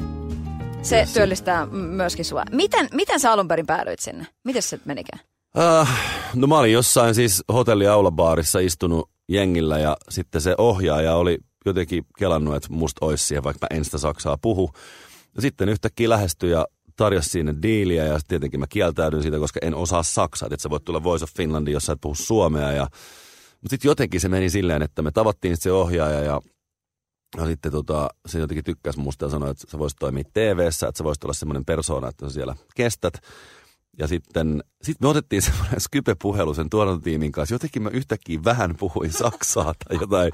Se 0.83 0.97
yes. 0.99 1.13
työllistää 1.13 1.67
myöskin 1.67 2.25
sua. 2.25 2.45
Miten, 2.51 2.89
miten 2.93 3.21
sä 3.21 3.33
alun 3.33 3.49
perin 3.49 3.67
päädyit 3.67 4.01
sinne? 4.01 4.27
Miten 4.45 4.63
se 4.63 4.81
menikään? 4.85 5.21
Uh, 5.57 5.89
no 6.35 6.47
mä 6.47 6.59
olin 6.59 6.73
jossain 6.73 7.15
siis 7.15 7.45
hotelliaulabaarissa 7.53 8.59
istunut 8.59 9.11
jengillä 9.29 9.79
ja 9.79 9.97
sitten 10.09 10.41
se 10.41 10.55
ohjaaja 10.59 11.15
oli 11.15 11.39
jotenkin 11.67 12.07
kelannut, 12.19 12.57
että 12.57 12.69
musta 12.73 13.07
olisi 13.07 13.27
siihen, 13.27 13.45
vaikka 13.45 13.67
mä 13.71 13.77
en 13.77 13.85
sitä 13.85 13.99
saksaa 13.99 14.39
puhu. 14.43 14.71
Ja 15.35 15.43
sitten 15.43 15.69
yhtäkkiä 15.69 16.09
lähestyi 16.09 16.51
ja 16.51 16.67
tarjosi 16.97 17.29
sinne 17.29 17.55
diiliä 17.63 18.05
ja 18.05 18.19
tietenkin 18.29 18.61
mä 18.61 18.67
kieltäydyn 18.69 19.23
siitä, 19.23 19.39
koska 19.39 19.61
en 19.63 19.75
osaa 19.75 20.03
saksaa. 20.03 20.47
Että 20.47 20.63
sä 20.63 20.71
voit 20.71 20.85
tulla 20.85 21.05
Voice 21.05 21.25
of 21.25 21.31
Finlandia, 21.37 21.73
jos 21.73 21.87
sä 21.87 21.93
et 21.93 22.01
puhu 22.01 22.15
suomea. 22.15 22.73
Ja... 22.73 22.87
Mutta 23.51 23.71
sitten 23.71 23.89
jotenkin 23.89 24.21
se 24.21 24.29
meni 24.29 24.51
silleen, 24.51 24.83
että 24.83 25.03
me 25.03 25.11
tavattiin 25.11 25.57
se 25.57 25.73
ohjaaja 25.73 26.21
ja 26.21 26.41
Ja 27.37 27.47
sitten 27.47 27.73
tota, 27.73 28.09
se 28.27 28.39
jotenkin 28.39 28.65
tykkäsi 28.65 28.99
musta 28.99 29.25
ja 29.25 29.31
sanoi, 29.31 29.51
että 29.51 29.71
sä 29.71 29.79
voisit 29.79 29.99
toimia 29.99 30.25
tv 30.33 30.59
että 30.59 30.99
sä 30.99 31.05
voisit 31.05 31.25
olla 31.25 31.35
semmoinen 31.35 31.65
persona, 31.65 32.09
että 32.09 32.29
sä 32.29 32.35
siellä 32.35 32.57
kestät. 32.75 33.15
Ja 33.99 34.07
sitten 34.07 34.63
sit 34.83 35.01
me 35.01 35.09
otettiin 35.09 35.43
semmoinen 35.53 35.81
Skype-puhelu 35.81 36.55
sen 36.55 36.71
tuotantotiimin 36.71 37.33
kanssa. 37.33 37.55
Jotenkin 37.55 37.83
mä 37.83 37.91
yhtäkkiä 37.91 38.45
vähän 38.45 38.77
puhuin 38.77 39.13
Saksaa 39.13 39.75
tai 39.89 39.99
jotain 40.01 40.33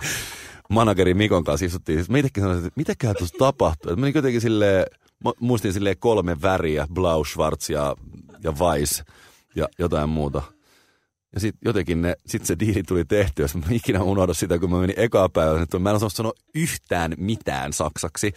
manageri 0.70 1.14
Mikon 1.14 1.44
kanssa 1.44 1.66
istuttiin. 1.66 1.98
Sitten 1.98 2.12
meitäkin 2.12 2.42
sanoi, 2.42 2.58
että 2.58 2.70
mitäköhän 2.76 3.16
tuossa 3.18 3.38
tapahtuu. 3.38 3.96
Mä 3.96 4.06
niin 4.06 4.14
jotenkin 4.14 4.40
silleen, 4.40 4.86
muistin 5.40 5.72
silleen 5.72 5.98
kolme 5.98 6.42
väriä, 6.42 6.86
Blau, 6.94 7.25
Schwarz 7.25 7.70
ja, 7.70 7.96
ja 8.44 8.52
Weiss 8.52 9.02
ja 9.54 9.68
jotain 9.78 10.08
muuta. 10.08 10.42
Ja 11.34 11.40
sitten 11.40 11.60
jotenkin 11.64 12.02
ne, 12.02 12.14
sit 12.26 12.46
se 12.46 12.56
diili 12.58 12.82
tuli 12.82 13.04
tehty, 13.04 13.42
jos 13.42 13.54
mä 13.54 13.62
ikinä 13.70 14.02
unohda 14.02 14.34
sitä, 14.34 14.58
kun 14.58 14.70
mä 14.70 14.80
menin 14.80 14.98
ekaa 14.98 15.28
päivänä, 15.28 15.62
että 15.62 15.78
mä 15.78 15.90
en 15.90 15.96
osannut 15.96 16.12
sanoa 16.12 16.32
yhtään 16.54 17.14
mitään 17.16 17.72
saksaksi. 17.72 18.32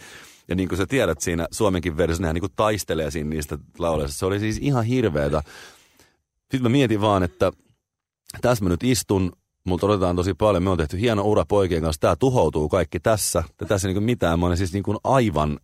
Ja 0.50 0.56
niin 0.56 0.68
kuin 0.68 0.78
sä 0.78 0.86
tiedät 0.86 1.20
siinä 1.20 1.46
suomenkin 1.50 1.96
versiossa, 1.96 2.22
nehän 2.22 2.34
niin 2.34 2.40
kuin 2.42 2.52
taistelee 2.56 3.10
siinä 3.10 3.30
niistä 3.30 3.58
lauleista. 3.78 4.18
Se 4.18 4.26
oli 4.26 4.40
siis 4.40 4.58
ihan 4.58 4.84
hirveetä. 4.84 5.42
Sitten 6.40 6.62
mä 6.62 6.68
mietin 6.68 7.00
vaan, 7.00 7.22
että 7.22 7.52
tässä 8.40 8.64
mä 8.64 8.70
nyt 8.70 8.82
istun, 8.82 9.32
multa 9.64 9.86
odotetaan 9.86 10.16
tosi 10.16 10.34
paljon, 10.34 10.62
me 10.62 10.70
on 10.70 10.78
tehty 10.78 11.00
hieno 11.00 11.22
ura 11.22 11.44
poikien 11.44 11.82
kanssa, 11.82 12.00
tämä 12.00 12.16
tuhoutuu 12.16 12.68
kaikki 12.68 13.00
tässä. 13.00 13.44
Tässä 13.68 13.88
ei 13.88 13.94
niin 13.94 14.02
mitään, 14.02 14.40
mä 14.40 14.46
olen 14.46 14.58
siis 14.58 14.72
niin 14.72 14.82
kuin 14.82 14.98
aivan 15.04 15.58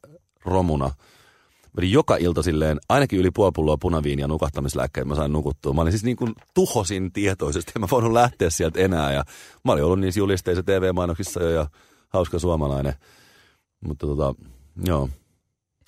romuna. 0.45 0.87
Mä 0.87 1.79
olin 1.79 1.93
joka 1.93 2.17
ilta 2.17 2.43
silleen, 2.43 2.79
ainakin 2.89 3.19
yli 3.19 3.31
puoli 3.31 3.53
pulloa 3.55 3.77
punaviinia 3.77 4.29
nukahtamislääkkeitä 4.29 5.09
mä 5.09 5.15
sain 5.15 5.33
nukuttua. 5.33 5.73
Mä 5.73 5.81
olin 5.81 5.93
siis 5.93 6.05
niin 6.05 6.17
kuin 6.17 6.33
tuhosin 6.55 7.13
tietoisesti, 7.13 7.73
en 7.77 7.81
mä 7.81 7.87
voinut 7.91 8.13
lähteä 8.13 8.51
sieltä 8.51 8.81
enää. 8.81 9.13
Ja 9.13 9.25
mä 9.65 9.73
olin 9.73 9.85
ollut 9.85 10.01
niissä 10.01 10.21
julisteissa 10.21 10.63
TV-mainoksissa 10.63 11.43
jo 11.43 11.51
ja 11.51 11.67
hauska 12.09 12.39
suomalainen. 12.39 12.95
Mutta 13.87 14.07
tota, 14.07 14.35
joo. 14.85 15.09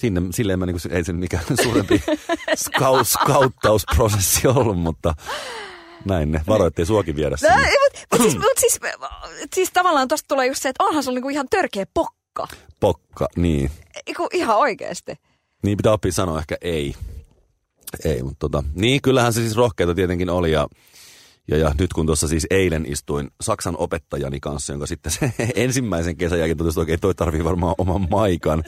Sinne, 0.00 0.21
silleen 0.30 0.59
mä 0.59 0.66
niin 0.66 0.80
kuin, 0.83 0.92
ei 0.92 1.04
se 1.04 1.12
mikään 1.12 1.45
suurempi 1.62 2.02
skaus, 2.57 3.12
skauttausprosessi 3.12 4.49
ollut, 4.49 4.78
mutta 4.78 5.14
näin 6.04 6.33
ne. 6.33 6.42
Varoittei 6.49 6.87
suokin 6.87 7.16
viedä 7.16 7.37
sinne. 7.37 7.54
No, 7.57 7.62
mutta 7.62 8.07
mut 8.12 8.23
siis, 8.23 8.35
mut 8.45 8.59
siis, 8.59 8.80
siis 9.54 9.71
tavallaan 9.73 10.09
tosta 10.09 10.28
tulee 10.28 10.47
just 10.47 10.62
se, 10.62 10.68
että 10.68 10.85
onhan 10.85 11.02
se 11.02 11.11
niinku 11.11 11.28
ihan 11.28 11.47
törkeä 11.50 11.87
pokka. 11.95 12.49
Pokka, 12.80 13.28
niin. 13.37 13.71
Eiku, 14.07 14.28
ihan 14.33 14.57
oikeasti. 14.57 15.14
Niin 15.62 15.76
pitää 15.76 15.92
oppia 15.92 16.12
sanoa 16.12 16.38
ehkä 16.38 16.57
ei. 16.61 16.95
Ei, 18.04 18.23
mutta 18.23 18.38
tota, 18.38 18.64
niin 18.75 19.02
kyllähän 19.02 19.33
se 19.33 19.40
siis 19.40 19.57
rohkeita 19.57 19.95
tietenkin 19.95 20.30
oli 20.30 20.52
ja, 20.52 20.68
ja, 21.49 21.57
ja 21.57 21.75
nyt 21.78 21.93
kun 21.93 22.07
tuossa 22.07 22.28
siis 22.28 22.47
eilen 22.50 22.87
istuin 22.87 23.31
Saksan 23.40 23.76
opettajani 23.78 24.40
kanssa, 24.40 24.73
jonka 24.73 24.87
sitten 24.87 25.12
se 25.12 25.33
ensimmäisen 25.55 26.17
kesän 26.17 26.38
jälkeen 26.38 26.59
totesi, 26.59 26.81
että 26.81 26.97
toi 26.97 27.14
tarvii 27.14 27.45
varmaan 27.45 27.75
oman 27.78 28.07
maikan. 28.11 28.64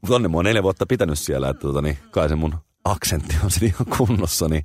Mutta 0.00 0.16
onne 0.16 0.28
mua 0.28 0.42
neljä 0.42 0.62
vuotta 0.62 0.86
pitänyt 0.86 1.18
siellä, 1.18 1.48
että 1.48 1.60
tota, 1.60 1.82
niin, 1.82 1.98
kai 2.10 2.28
se 2.28 2.34
mun 2.34 2.54
aksentti 2.84 3.36
on 3.44 3.50
sitten 3.50 3.68
ihan 3.68 3.98
kunnossa, 3.98 4.48
niin 4.48 4.62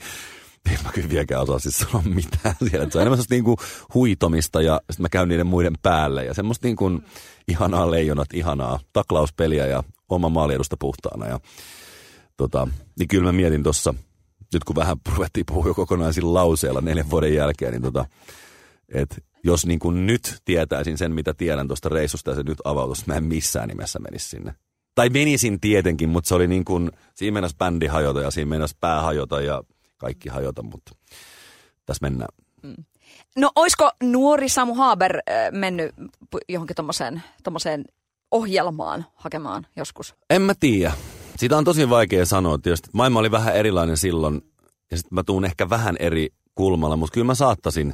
en 0.71 0.79
mä 0.83 0.91
kyllä 0.91 1.09
vieläkään 1.09 1.41
osaa 1.41 1.59
siis 1.59 1.77
sanoa 1.77 2.01
mitään 2.05 2.55
siellä. 2.69 2.89
Se 2.89 2.97
on 2.97 3.01
enemmän 3.01 3.25
niinku 3.29 3.57
huitomista 3.93 4.61
ja 4.61 4.81
sitten 4.91 5.03
mä 5.03 5.09
käyn 5.09 5.29
niiden 5.29 5.47
muiden 5.47 5.73
päälle 5.81 6.25
ja 6.25 6.33
semmoista 6.33 6.67
niinku 6.67 7.01
ihanaa 7.47 7.91
leijonat, 7.91 8.27
ihanaa 8.33 8.79
taklauspeliä 8.93 9.67
ja 9.67 9.83
oma 10.09 10.29
maaliedusta 10.29 10.77
puhtaana. 10.79 11.27
Ja, 11.27 11.39
tota, 12.37 12.67
niin 12.99 13.07
kyllä 13.07 13.25
mä 13.25 13.31
mietin 13.31 13.63
tuossa, 13.63 13.93
nyt 14.53 14.63
kun 14.63 14.75
vähän 14.75 14.97
ruvettiin 15.15 15.45
puhua 15.45 15.67
jo 15.67 15.73
kokonaisilla 15.73 16.33
lauseilla 16.33 16.81
neljän 16.81 17.09
vuoden 17.09 17.33
jälkeen, 17.33 17.71
niin 17.71 17.81
tota, 17.81 18.05
että 18.89 19.15
jos 19.43 19.65
niin 19.65 19.79
kuin 19.79 20.05
nyt 20.05 20.41
tietäisin 20.45 20.97
sen, 20.97 21.11
mitä 21.11 21.33
tiedän 21.33 21.67
tuosta 21.67 21.89
reissusta 21.89 22.31
ja 22.31 22.35
se 22.35 22.43
nyt 22.43 22.57
avautus, 22.63 23.07
mä 23.07 23.15
en 23.15 23.23
missään 23.23 23.69
nimessä 23.69 23.99
menisi 23.99 24.29
sinne. 24.29 24.55
Tai 24.95 25.09
menisin 25.09 25.59
tietenkin, 25.59 26.09
mutta 26.09 26.27
se 26.27 26.35
oli 26.35 26.47
niin 26.47 26.65
kuin, 26.65 26.91
siinä 27.15 27.33
mennäisi 27.33 27.55
bändi 27.57 27.87
hajota 27.87 28.21
ja 28.21 28.31
siinä 28.31 28.49
mennäisi 28.49 28.77
pää 28.79 29.01
hajota 29.01 29.41
ja 29.41 29.63
kaikki 29.97 30.29
hajota, 30.29 30.63
mutta 30.63 30.95
tässä 31.85 32.01
mennään. 32.01 32.29
Mm. 32.63 32.83
No 33.37 33.51
olisiko 33.55 33.91
nuori 34.03 34.49
Samu 34.49 34.75
Haber 34.75 35.17
äh, 35.17 35.51
mennyt 35.51 35.95
johonkin 36.49 36.75
tommoseen 37.43 37.85
ohjelmaan 38.31 39.05
hakemaan 39.15 39.67
joskus? 39.75 40.15
En 40.29 40.41
mä 40.41 40.53
tiedä. 40.59 40.93
Sitä 41.37 41.57
on 41.57 41.63
tosi 41.63 41.89
vaikea 41.89 42.25
sanoa 42.25 42.57
tietysti. 42.57 42.89
Maailma 42.93 43.19
oli 43.19 43.31
vähän 43.31 43.55
erilainen 43.55 43.97
silloin 43.97 44.41
ja 44.91 44.97
sitten 44.97 45.15
mä 45.15 45.23
tuun 45.23 45.45
ehkä 45.45 45.69
vähän 45.69 45.95
eri 45.99 46.29
kulmalla, 46.55 46.97
mutta 46.97 47.13
kyllä 47.13 47.25
mä 47.25 47.35
saattasin. 47.35 47.93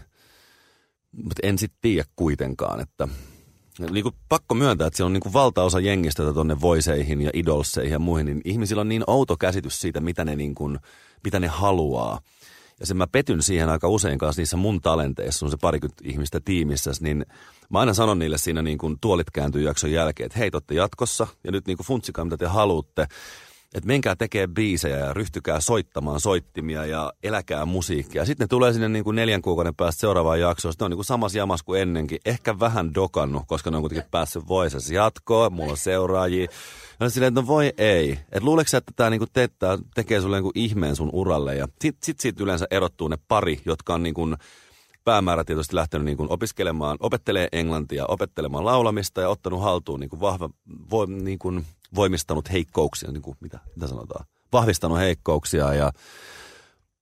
Mutta 1.11 1.47
en 1.47 1.57
sitten 1.57 1.79
tiedä 1.81 2.03
kuitenkaan, 2.15 2.79
että 2.81 3.07
niin 3.91 4.03
kuin 4.03 4.15
pakko 4.29 4.55
myöntää, 4.55 4.87
että 4.87 4.97
siellä 4.97 5.07
on 5.07 5.13
niin 5.13 5.21
kuin 5.21 5.33
valtaosa 5.33 5.79
jengistä 5.79 6.33
tuonne 6.33 6.61
voiseihin 6.61 7.21
ja 7.21 7.29
idolseihin 7.33 7.91
ja 7.91 7.99
muihin, 7.99 8.25
niin 8.25 8.41
ihmisillä 8.45 8.81
on 8.81 8.89
niin 8.89 9.03
outo 9.07 9.37
käsitys 9.37 9.81
siitä, 9.81 9.99
mitä 9.99 10.25
ne, 10.25 10.35
niin 10.35 10.55
kuin, 10.55 10.79
mitä 11.23 11.39
ne 11.39 11.47
haluaa. 11.47 12.19
Ja 12.79 12.85
sen 12.85 12.97
mä 12.97 13.07
petyn 13.07 13.43
siihen 13.43 13.69
aika 13.69 13.87
usein 13.87 14.17
kanssa 14.17 14.39
niissä 14.41 14.57
mun 14.57 14.81
talenteissa, 14.81 15.45
on 15.45 15.51
se 15.51 15.57
parikymmentä 15.61 16.03
ihmistä 16.05 16.39
tiimissä, 16.39 16.91
niin 16.99 17.25
mä 17.69 17.79
aina 17.79 17.93
sanon 17.93 18.19
niille 18.19 18.37
siinä 18.37 18.61
niin 18.61 18.77
kuin 18.77 18.97
tuolit 19.01 19.29
kääntyy 19.31 19.61
jakson 19.61 19.91
jälkeen, 19.91 20.25
että 20.25 20.39
hei, 20.39 20.51
totte 20.51 20.75
jatkossa 20.75 21.27
ja 21.43 21.51
nyt 21.51 21.67
niin 21.67 21.77
kuin 21.77 21.87
funtsikaa, 21.87 22.25
mitä 22.25 22.37
te 22.37 22.45
haluatte 22.45 23.07
että 23.75 23.87
menkää 23.87 24.15
tekee 24.15 24.47
biisejä 24.47 24.97
ja 24.97 25.13
ryhtykää 25.13 25.59
soittamaan 25.59 26.19
soittimia 26.19 26.85
ja 26.85 27.13
eläkää 27.23 27.65
musiikkia. 27.65 28.25
Sitten 28.25 28.45
ne 28.45 28.47
tulee 28.47 28.73
sinne 28.73 28.89
niin 28.89 29.03
kuin 29.03 29.15
neljän 29.15 29.41
kuukauden 29.41 29.75
päästä 29.75 29.99
seuraavaan 29.99 30.39
jaksoon. 30.39 30.73
Sitten 30.73 30.85
on 30.85 30.91
niin 30.91 30.97
kuin 30.97 31.05
samassa 31.05 31.37
jamas 31.37 31.63
kuin 31.63 31.81
ennenkin. 31.81 32.19
Ehkä 32.25 32.59
vähän 32.59 32.93
dokannut, 32.93 33.43
koska 33.47 33.71
ne 33.71 33.77
on 33.77 33.83
kuitenkin 33.83 34.11
päässyt 34.11 34.47
voisessa 34.47 34.93
jatkoa. 34.93 35.49
Mulla 35.49 35.71
on 35.71 35.77
seuraajia. 35.77 36.47
Ja 36.99 37.09
silleen, 37.09 37.27
että 37.27 37.41
no 37.41 37.47
voi 37.47 37.73
ei. 37.77 38.11
Että 38.11 38.41
luuleeko 38.41 38.77
että 38.77 38.91
tämä 38.95 39.09
niinku 39.09 39.27
teettää, 39.33 39.77
tekee 39.95 40.21
sulle 40.21 40.37
niinku 40.37 40.51
ihmeen 40.55 40.95
sun 40.95 41.09
uralle. 41.13 41.55
Ja 41.55 41.67
sitten 41.81 42.05
sit 42.05 42.19
siitä 42.19 42.43
yleensä 42.43 42.67
erottuu 42.71 43.07
ne 43.07 43.17
pari, 43.27 43.61
jotka 43.65 43.93
on 43.93 44.03
niinku 44.03 44.35
päämäärätietoisesti 45.03 45.75
lähtenyt 45.75 46.05
niin 46.05 46.17
kuin 46.17 46.31
opiskelemaan, 46.31 46.97
opettelee 46.99 47.47
englantia, 47.51 48.05
opettelemaan 48.05 48.65
laulamista 48.65 49.21
ja 49.21 49.29
ottanut 49.29 49.61
haltuun 49.61 49.99
niin 49.99 50.09
kuin 50.09 50.19
vahva, 50.19 50.49
vo, 50.91 51.05
niin 51.05 51.39
kuin 51.39 51.65
voimistanut 51.95 52.51
heikkouksia, 52.51 53.11
niin 53.11 53.21
kuin, 53.21 53.37
mitä, 53.39 53.59
mitä 53.75 53.87
sanotaan, 53.87 54.25
vahvistanut 54.53 54.97
heikkouksia. 54.97 55.73
Ja, 55.73 55.91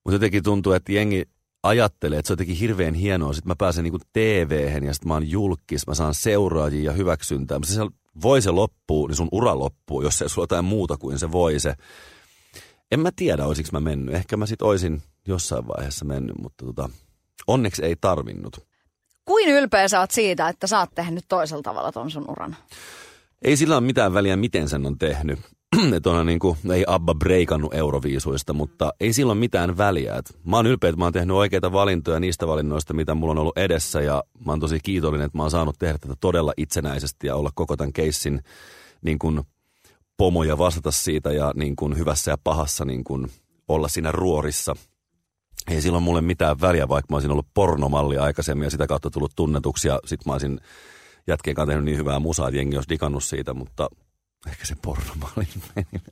mutta 0.04 0.14
jotenkin 0.14 0.42
tuntuu, 0.42 0.72
että 0.72 0.92
jengi 0.92 1.28
ajattelee, 1.62 2.18
että 2.18 2.26
se 2.26 2.32
on 2.32 2.34
jotenkin 2.34 2.56
hirveän 2.56 2.94
hienoa. 2.94 3.32
Sitten 3.32 3.50
mä 3.50 3.56
pääsen 3.56 3.84
niin 3.84 4.00
TV-hen 4.12 4.84
ja 4.84 4.94
sitten 4.94 5.08
mä 5.08 5.14
oon 5.14 5.30
julkis, 5.30 5.86
mä 5.86 5.94
saan 5.94 6.14
seuraajia 6.14 6.90
ja 6.90 6.92
hyväksyntää. 6.92 7.58
Mutta 7.58 7.74
se 7.74 7.80
voi 8.22 8.42
se 8.42 8.50
loppuu, 8.50 9.06
niin 9.06 9.16
sun 9.16 9.28
ura 9.32 9.58
loppuu, 9.58 10.02
jos 10.02 10.22
ei 10.22 10.28
sulla 10.28 10.42
jotain 10.42 10.64
muuta 10.64 10.96
kuin 10.96 11.18
se 11.18 11.32
voi 11.32 11.60
se. 11.60 11.74
En 12.92 13.00
mä 13.00 13.10
tiedä, 13.16 13.46
olisiko 13.46 13.68
mä 13.72 13.80
mennyt. 13.80 14.14
Ehkä 14.14 14.36
mä 14.36 14.46
sit 14.46 14.62
oisin 14.62 15.02
jossain 15.26 15.68
vaiheessa 15.68 16.04
mennyt, 16.04 16.38
mutta 16.38 16.66
tota, 16.66 16.90
onneksi 17.46 17.84
ei 17.84 17.96
tarvinnut. 18.00 18.68
Kuin 19.24 19.48
ylpeä 19.48 19.88
sä 19.88 20.00
oot 20.00 20.10
siitä, 20.10 20.48
että 20.48 20.66
sä 20.66 20.78
oot 20.78 20.90
tehnyt 20.94 21.24
toisella 21.28 21.62
tavalla 21.62 21.92
ton 21.92 22.10
sun 22.10 22.30
uran? 22.30 22.56
Ei 23.42 23.56
sillä 23.56 23.76
ole 23.76 23.86
mitään 23.86 24.14
väliä, 24.14 24.36
miten 24.36 24.68
sen 24.68 24.86
on 24.86 24.98
tehnyt. 24.98 25.38
että 25.96 26.24
niin 26.24 26.38
kuin, 26.38 26.58
ei 26.72 26.84
Abba 26.86 27.14
breikannut 27.14 27.74
euroviisuista, 27.74 28.52
mutta 28.52 28.92
ei 29.00 29.12
sillä 29.12 29.32
ole 29.32 29.38
mitään 29.38 29.76
väliä. 29.76 30.16
Et 30.16 30.38
mä 30.44 30.56
oon 30.56 30.66
ylpeä, 30.66 30.90
että 30.90 30.98
mä 30.98 31.04
oon 31.04 31.12
tehnyt 31.12 31.36
oikeita 31.36 31.72
valintoja 31.72 32.20
niistä 32.20 32.46
valinnoista, 32.46 32.94
mitä 32.94 33.14
mulla 33.14 33.30
on 33.30 33.38
ollut 33.38 33.58
edessä. 33.58 34.00
Ja 34.00 34.24
mä 34.46 34.52
oon 34.52 34.60
tosi 34.60 34.78
kiitollinen, 34.82 35.26
että 35.26 35.38
mä 35.38 35.42
oon 35.42 35.50
saanut 35.50 35.78
tehdä 35.78 35.98
tätä 35.98 36.14
todella 36.20 36.52
itsenäisesti 36.56 37.26
ja 37.26 37.36
olla 37.36 37.50
koko 37.54 37.76
tämän 37.76 37.92
keissin 37.92 38.42
niin 39.02 39.18
kuin 39.18 39.40
pomoja 40.16 40.58
vastata 40.58 40.90
siitä 40.90 41.32
ja 41.32 41.52
niin 41.54 41.76
kuin 41.76 41.98
hyvässä 41.98 42.30
ja 42.30 42.38
pahassa 42.44 42.84
niin 42.84 43.04
kuin 43.04 43.26
olla 43.68 43.88
siinä 43.88 44.12
ruorissa. 44.12 44.76
Ei 45.70 45.80
silloin 45.80 46.04
mulle 46.04 46.20
mitään 46.20 46.60
väliä, 46.60 46.88
vaikka 46.88 47.06
mä 47.10 47.16
olisin 47.16 47.30
ollut 47.30 47.54
pornomalli 47.54 48.18
aikaisemmin 48.18 48.64
ja 48.66 48.70
sitä 48.70 48.86
kautta 48.86 49.10
tullut 49.10 49.32
tunnetuksi 49.36 49.88
ja 49.88 49.98
sit 50.04 50.26
mä 50.26 50.32
olisin 50.32 50.60
jätkeen 51.28 51.54
kanssa 51.54 51.70
tehnyt 51.70 51.84
niin 51.84 51.98
hyvää 51.98 52.18
musaa, 52.18 52.48
että 52.48 52.58
jengi 52.58 52.76
olisi 52.76 52.88
digannut 52.88 53.24
siitä, 53.24 53.54
mutta 53.54 53.88
ehkä 54.46 54.66
se 54.66 54.74
pornomaali 54.82 55.48
meni. 55.76 56.04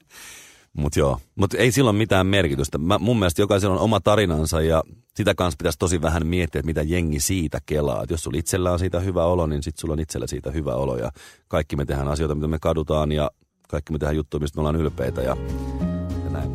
Mutta 0.73 0.99
joo, 0.99 1.19
mutta 1.35 1.57
ei 1.57 1.73
silloin 1.73 1.97
mitään 1.97 2.27
merkitystä. 2.27 2.79
Mä, 2.79 2.99
mun 2.99 3.19
mielestä 3.19 3.43
jokaisella 3.43 3.75
on 3.75 3.81
oma 3.81 4.01
tarinansa 4.01 4.61
ja 4.61 4.83
sitä 5.15 5.35
kanssa 5.35 5.57
pitäisi 5.59 5.79
tosi 5.79 6.03
vähän 6.03 6.27
miettiä, 6.27 6.59
että 6.59 6.67
mitä 6.67 6.83
jengi 6.83 7.21
siitä 7.21 7.59
kelaa. 7.67 8.03
Et 8.03 8.11
jos 8.11 8.23
sulla 8.23 8.39
itsellä 8.39 8.73
on 8.73 8.79
siitä 8.79 9.01
hyvä 9.01 9.25
olo, 9.25 9.47
niin 9.47 9.63
sitten 9.63 9.81
sulla 9.81 9.93
on 9.93 10.01
itsellä 10.01 10.27
siitä 10.27 10.51
hyvä 10.51 10.75
olo. 10.75 10.97
Ja 10.97 11.11
kaikki 11.49 11.77
me 11.77 11.85
tehdään 11.85 12.09
asioita, 12.09 12.35
mitä 12.35 12.49
me 12.49 12.59
kadutaan 12.59 13.13
ja 13.13 13.31
kaikki 13.69 13.93
me 13.93 13.99
tehdään 13.99 14.17
juttuja, 14.17 14.41
mistä 14.41 14.57
me 14.57 14.61
ollaan 14.61 14.77
ylpeitä 14.77 15.21
ja, 15.21 15.37
ja 16.25 16.31
näin. 16.31 16.51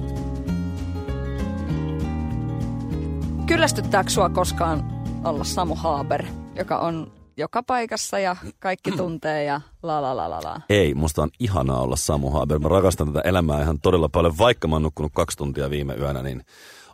Kyllästyttääkö 3.46 4.10
sua 4.10 4.30
koskaan 4.30 4.84
olla 5.24 5.44
Samu 5.44 5.76
Haber, 5.76 6.26
joka 6.56 6.80
on 6.80 7.21
joka 7.38 7.64
paikassa 7.64 8.20
ja 8.20 8.36
kaikki 8.60 8.92
tuntee 8.92 9.44
ja 9.44 9.62
la 9.84 10.02
la 10.02 10.18
la 10.18 10.30
la 10.30 10.40
la. 10.44 10.62
Ei, 10.70 10.94
musta 10.94 11.22
on 11.24 11.30
ihanaa 11.40 11.82
olla 11.82 11.96
Samu 11.96 12.30
Haber. 12.30 12.60
Mä 12.60 12.68
rakastan 12.68 13.08
tätä 13.08 13.22
elämää 13.30 13.62
ihan 13.62 13.80
todella 13.80 14.10
paljon. 14.10 14.38
Vaikka 14.38 14.68
mä 14.68 14.76
oon 14.76 14.84
nukkunut 14.84 15.12
kaksi 15.16 15.38
tuntia 15.38 15.70
viime 15.70 15.94
yönä, 15.94 16.22
niin 16.22 16.46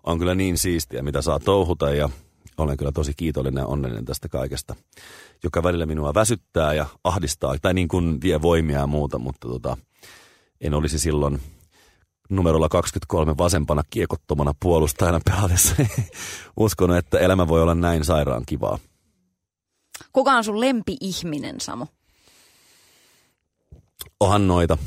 on 0.03 0.19
kyllä 0.19 0.35
niin 0.35 0.57
siistiä, 0.57 1.01
mitä 1.01 1.21
saa 1.21 1.39
touhuta 1.39 1.89
ja 1.89 2.09
olen 2.57 2.77
kyllä 2.77 2.91
tosi 2.91 3.13
kiitollinen 3.17 3.61
ja 3.61 3.67
onnellinen 3.67 4.05
tästä 4.05 4.29
kaikesta, 4.29 4.75
joka 5.43 5.63
välillä 5.63 5.85
minua 5.85 6.13
väsyttää 6.13 6.73
ja 6.73 6.85
ahdistaa, 7.03 7.55
tai 7.61 7.73
niin 7.73 7.87
kuin 7.87 8.21
vie 8.21 8.41
voimia 8.41 8.79
ja 8.79 8.87
muuta, 8.87 9.19
mutta 9.19 9.47
tota, 9.47 9.77
en 10.61 10.73
olisi 10.73 10.99
silloin 10.99 11.39
numerolla 12.29 12.69
23 12.69 13.37
vasempana 13.37 13.83
kiekottomana 13.89 14.53
puolustajana 14.59 15.19
pelatessa 15.25 15.75
uskonut, 16.57 16.97
että 16.97 17.19
elämä 17.19 17.47
voi 17.47 17.61
olla 17.61 17.75
näin 17.75 18.05
sairaan 18.05 18.43
kivaa. 18.45 18.79
Kuka 20.17 20.31
on 20.31 20.43
sun 20.43 20.59
lempi-ihminen, 20.59 21.61
Samu? 21.61 21.85
Ohan 24.19 24.47
noita 24.47 24.77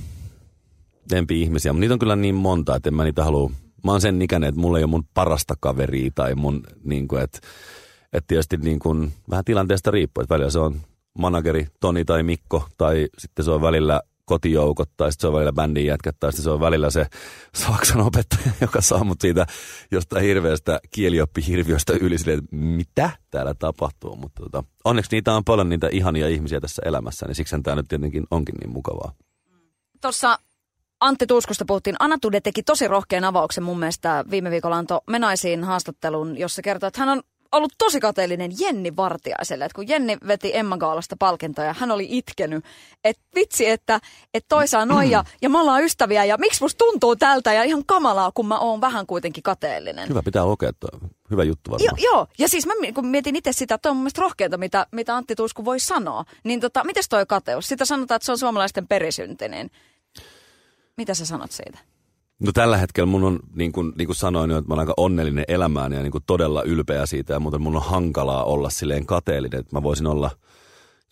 lempi-ihmisiä, 1.12 1.72
mutta 1.72 1.80
niitä 1.80 1.94
on 1.94 1.98
kyllä 1.98 2.16
niin 2.16 2.34
monta, 2.34 2.76
että 2.76 2.88
en 2.88 2.94
mä 2.94 3.04
niitä 3.04 3.24
halua. 3.24 3.50
Mä 3.84 3.90
oon 3.90 4.00
sen 4.00 4.22
ikäinen, 4.22 4.48
että 4.48 4.60
mulla 4.60 4.78
ei 4.78 4.84
ole 4.84 4.90
mun 4.90 5.04
parasta 5.14 5.54
kaveria 5.60 6.10
tai 6.14 6.34
mun, 6.34 6.62
niin 6.84 7.08
kuin, 7.08 7.22
että, 7.22 7.38
että 8.12 8.26
tietysti 8.28 8.56
niin 8.56 8.78
kuin, 8.78 9.12
vähän 9.30 9.44
tilanteesta 9.44 9.90
riippuu, 9.90 10.22
että 10.22 10.34
välillä 10.34 10.50
se 10.50 10.58
on 10.58 10.80
manageri 11.18 11.66
Toni 11.80 12.04
tai 12.04 12.22
Mikko 12.22 12.68
tai 12.78 13.08
sitten 13.18 13.44
se 13.44 13.50
on 13.50 13.62
välillä 13.62 14.00
kotijoukot, 14.30 14.90
tai 14.96 15.12
sitten 15.12 15.22
se 15.22 15.26
on 15.26 15.34
välillä 15.34 15.52
bändin 15.52 15.86
jätkät, 15.86 16.16
tai 16.20 16.32
sitten 16.32 16.44
se 16.44 16.50
on 16.50 16.60
välillä 16.60 16.90
se 16.90 17.06
saksan 17.54 18.00
opettaja, 18.00 18.50
joka 18.64 18.80
saa 18.80 19.04
mut 19.04 19.20
siitä 19.20 19.46
jostain 19.90 20.24
hirveästä 20.24 20.80
kielioppihirviöstä 20.90 21.92
yli 22.00 22.18
silleen, 22.18 22.38
että 22.38 22.56
mitä 22.56 23.10
täällä 23.30 23.54
tapahtuu. 23.54 24.16
Mutta 24.16 24.42
tota, 24.42 24.64
onneksi 24.84 25.16
niitä 25.16 25.34
on 25.34 25.44
paljon 25.44 25.68
niitä 25.68 25.88
ihania 25.92 26.28
ihmisiä 26.28 26.60
tässä 26.60 26.82
elämässä, 26.84 27.26
niin 27.26 27.34
siksi 27.34 27.56
tämä 27.62 27.76
nyt 27.76 27.88
tietenkin 27.88 28.24
onkin 28.30 28.54
niin 28.54 28.70
mukavaa. 28.70 29.12
Tuossa 30.00 30.38
Antti 31.00 31.26
Tuuskusta 31.26 31.64
puhuttiin. 31.66 31.96
Anna 31.98 32.16
Tude 32.20 32.40
teki 32.40 32.62
tosi 32.62 32.88
rohkean 32.88 33.24
avauksen 33.24 33.64
mun 33.64 33.78
mielestä 33.78 34.24
viime 34.30 34.50
viikolla 34.50 34.76
antoi 34.76 35.00
Menaisiin 35.10 35.64
haastattelun, 35.64 36.38
jossa 36.38 36.62
kertoi, 36.62 36.88
että 36.88 37.00
hän 37.00 37.08
on 37.08 37.22
ollut 37.52 37.72
tosi 37.78 38.00
kateellinen 38.00 38.50
Jenni 38.60 38.96
Vartiaiselle. 38.96 39.64
Että 39.64 39.74
kun 39.74 39.88
Jenni 39.88 40.18
veti 40.26 40.56
Emma 40.56 40.78
Gaalasta 40.78 41.16
palkintoja, 41.18 41.74
hän 41.78 41.90
oli 41.90 42.06
itkenyt, 42.10 42.64
että 43.04 43.22
vitsi, 43.34 43.68
että, 43.68 44.00
että 44.34 44.48
toi 44.48 44.68
saa 44.68 44.86
noin 44.86 45.10
ja, 45.10 45.24
ja 45.42 45.48
me 45.48 45.58
ollaan 45.58 45.84
ystäviä 45.84 46.24
ja 46.24 46.36
miksi 46.38 46.62
musta 46.62 46.78
tuntuu 46.78 47.16
tältä 47.16 47.52
ja 47.52 47.62
ihan 47.62 47.84
kamalaa, 47.86 48.32
kun 48.34 48.46
mä 48.46 48.58
oon 48.58 48.80
vähän 48.80 49.06
kuitenkin 49.06 49.42
kateellinen. 49.42 50.08
Hyvä 50.08 50.22
pitää 50.22 50.46
lukea, 50.46 50.72
hyvä 51.30 51.44
juttu 51.44 51.70
varmaan. 51.70 51.98
Jo, 52.00 52.10
joo, 52.12 52.26
ja 52.38 52.48
siis 52.48 52.66
mä 52.66 52.72
kun 52.94 53.06
mietin 53.06 53.36
itse 53.36 53.52
sitä, 53.52 53.74
että 53.74 53.90
on 53.90 53.96
mun 53.96 54.02
mielestä 54.02 54.22
rohkeata, 54.22 54.58
mitä, 54.58 54.86
mitä 54.92 55.16
Antti 55.16 55.36
Tuusku 55.36 55.64
voi 55.64 55.80
sanoa. 55.80 56.24
Niin 56.44 56.60
tota, 56.60 56.84
mites 56.84 57.08
toi 57.08 57.26
kateus? 57.26 57.68
Sitä 57.68 57.84
sanotaan, 57.84 58.16
että 58.16 58.26
se 58.26 58.32
on 58.32 58.38
suomalaisten 58.38 58.88
perisyntinen. 58.88 59.70
Mitä 60.96 61.14
sä 61.14 61.26
sanot 61.26 61.50
siitä? 61.50 61.78
No 62.40 62.52
tällä 62.52 62.76
hetkellä 62.76 63.06
mun 63.06 63.24
on, 63.24 63.40
niin 63.54 63.72
kuin, 63.72 63.92
niin 63.96 64.06
kuin 64.06 64.16
sanoin, 64.16 64.50
että 64.50 64.68
mä 64.68 64.74
olen 64.74 64.80
aika 64.80 64.94
onnellinen 64.96 65.44
elämään 65.48 65.92
ja 65.92 66.02
niin 66.02 66.12
kuin 66.12 66.24
todella 66.26 66.62
ylpeä 66.62 67.06
siitä. 67.06 67.32
Ja 67.32 67.40
muuten 67.40 67.62
mun 67.62 67.76
on 67.76 67.82
hankalaa 67.82 68.44
olla 68.44 68.70
silleen 68.70 69.06
kateellinen, 69.06 69.60
että 69.60 69.76
mä 69.76 69.82
voisin 69.82 70.06
olla 70.06 70.30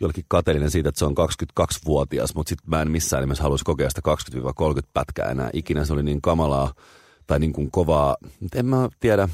jollekin 0.01 0.25
kateellinen 0.29 0.71
siitä, 0.71 0.89
että 0.89 0.99
se 0.99 1.05
on 1.05 1.15
22-vuotias, 1.61 2.35
mutta 2.35 2.49
sitten 2.49 2.71
mä 2.71 2.83
en 2.83 2.91
missään 2.91 3.23
nimessä 3.23 3.43
haluaisi 3.43 3.65
kokea 3.65 3.89
sitä 3.91 4.03
20-30 4.37 4.89
pätkää 4.95 5.31
enää. 5.31 5.51
Ikinä 5.53 5.85
se 5.85 5.93
oli 5.93 6.03
niin 6.03 6.23
kamalaa 6.23 6.75
tai 7.27 7.39
niin 7.39 7.53
kuin 7.53 7.71
kovaa, 7.71 8.17
en 8.55 8.67
mä 8.67 8.89
tiedä, 9.01 9.29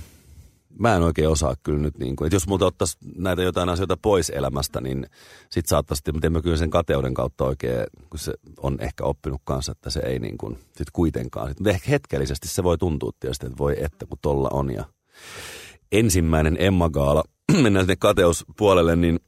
mä 0.79 0.97
en 0.97 1.03
oikein 1.03 1.29
osaa 1.29 1.55
kyllä 1.63 1.79
nyt, 1.79 1.99
niin 1.99 2.17
kuin, 2.17 2.27
että 2.27 2.37
jos 2.37 2.47
multa 2.47 2.67
ottaisi 2.67 2.97
näitä 3.17 3.43
jotain 3.43 3.69
asioita 3.69 3.97
pois 3.97 4.31
elämästä, 4.31 4.81
niin 4.81 5.07
sit 5.51 5.67
saattaisi, 5.67 6.13
mutta 6.13 6.31
mä 6.31 6.43
kyllä 6.43 6.57
sen 6.57 6.71
kateuden 6.71 7.15
kautta 7.15 7.45
oikein, 7.45 7.87
kun 8.11 8.19
se 8.19 8.33
on 8.57 8.77
ehkä 8.81 9.05
oppinut 9.05 9.41
kanssa, 9.45 9.73
että 9.73 9.91
se 9.91 10.01
ei 10.01 10.19
niin 10.19 10.39
kuin, 10.39 10.59
sit 10.77 10.91
kuitenkaan. 10.93 11.49
Sit, 11.49 11.59
mutta 11.61 11.71
ehkä 11.71 11.91
hetkellisesti 11.91 12.49
se 12.49 12.63
voi 12.63 12.79
tuntua 12.79 13.11
tietysti, 13.21 13.47
että 13.47 13.59
voi 13.59 13.77
että 13.79 14.07
kun 14.07 14.19
tolla 14.23 14.49
on. 14.53 14.71
Ja 14.71 14.85
ensimmäinen 15.93 16.57
Emma 16.61 16.91
Gaala, 16.91 17.25
mennään 17.63 17.85
sinne 17.85 17.97
kateuspuolelle, 17.97 18.97
niin 18.97 19.21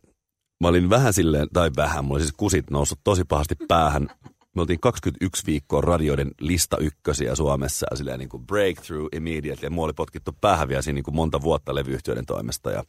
mä 0.61 0.69
olin 0.69 0.91
vähän 0.91 1.13
silleen, 1.13 1.49
tai 1.53 1.71
vähän, 1.77 2.05
mulla 2.05 2.21
siis 2.21 2.33
kusit 2.37 2.71
noussut 2.71 2.99
tosi 3.05 3.25
pahasti 3.25 3.55
päähän 3.69 4.09
me 4.57 4.63
oltiin 4.63 4.81
21 4.81 5.47
viikkoa 5.47 5.81
radioiden 5.81 6.31
lista 6.41 6.77
ykkösiä 6.79 7.35
Suomessa 7.35 7.87
ja 7.91 7.97
silleen 7.97 8.19
niin 8.19 8.29
kuin 8.29 8.47
breakthrough 8.47 9.09
immediately. 9.17 9.67
Ja 9.67 9.71
mua 9.71 9.85
oli 9.85 9.93
potkittu 9.93 10.33
päähän 10.41 10.69
vielä 10.69 10.83
siinä 10.83 10.95
niin 10.95 11.05
kuin 11.05 11.15
monta 11.15 11.43
vuotta 11.43 11.75
levyyhtiöiden 11.75 12.27
toimesta 12.27 12.71
ja 12.71 12.85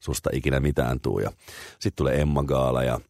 susta 0.00 0.30
ikinä 0.32 0.60
mitään 0.60 1.00
tuu. 1.00 1.18
Ja 1.18 1.30
sitten 1.70 1.96
tulee 1.96 2.20
Emma 2.20 2.44
Gaala 2.44 2.84
ja 2.84 3.00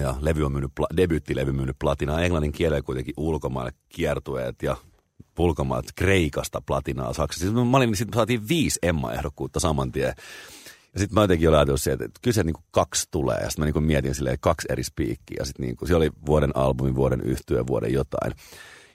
ja 0.00 0.14
levy 0.20 0.44
on 0.44 0.52
myynyt, 0.52 0.72
debyyttilevy 0.96 1.52
myynyt 1.52 1.76
platinaa. 1.78 2.20
Englannin 2.20 2.52
kielellä 2.52 2.82
kuitenkin 2.82 3.14
ulkomaille 3.16 3.72
kiertueet 3.88 4.62
ja 4.62 4.76
ulkomaat 5.38 5.84
Kreikasta 5.94 6.62
platinaa 6.66 7.12
Saksassa. 7.12 7.46
Sitten 7.46 7.66
mä 7.66 7.76
olin, 7.76 7.96
sitten 7.96 8.14
saatiin 8.14 8.48
viisi 8.48 8.78
Emma-ehdokkuutta 8.82 9.60
saman 9.60 9.92
tien. 9.92 10.14
Ja 10.94 11.00
sitten 11.00 11.14
mä 11.14 11.22
jotenkin 11.22 11.48
olin 11.48 11.58
ajatellut 11.58 11.82
sieltä, 11.82 12.04
että 12.04 12.20
kyllä 12.22 12.34
se 12.34 12.42
niin 12.42 12.54
kuin 12.54 12.64
kaksi 12.70 13.08
tulee. 13.10 13.36
Ja 13.36 13.50
sitten 13.50 13.62
mä 13.62 13.64
niin 13.64 13.72
kuin 13.72 13.84
mietin 13.84 14.14
silleen 14.14 14.38
kaksi 14.40 14.68
eri 14.70 14.84
spiikkiä. 14.84 15.36
Ja 15.38 15.44
sitten 15.44 15.66
niin 15.66 15.76
se 15.84 15.96
oli 15.96 16.10
vuoden 16.26 16.56
albumi, 16.56 16.94
vuoden 16.94 17.20
yhtyö, 17.20 17.66
vuoden 17.66 17.92
jotain. 17.92 18.32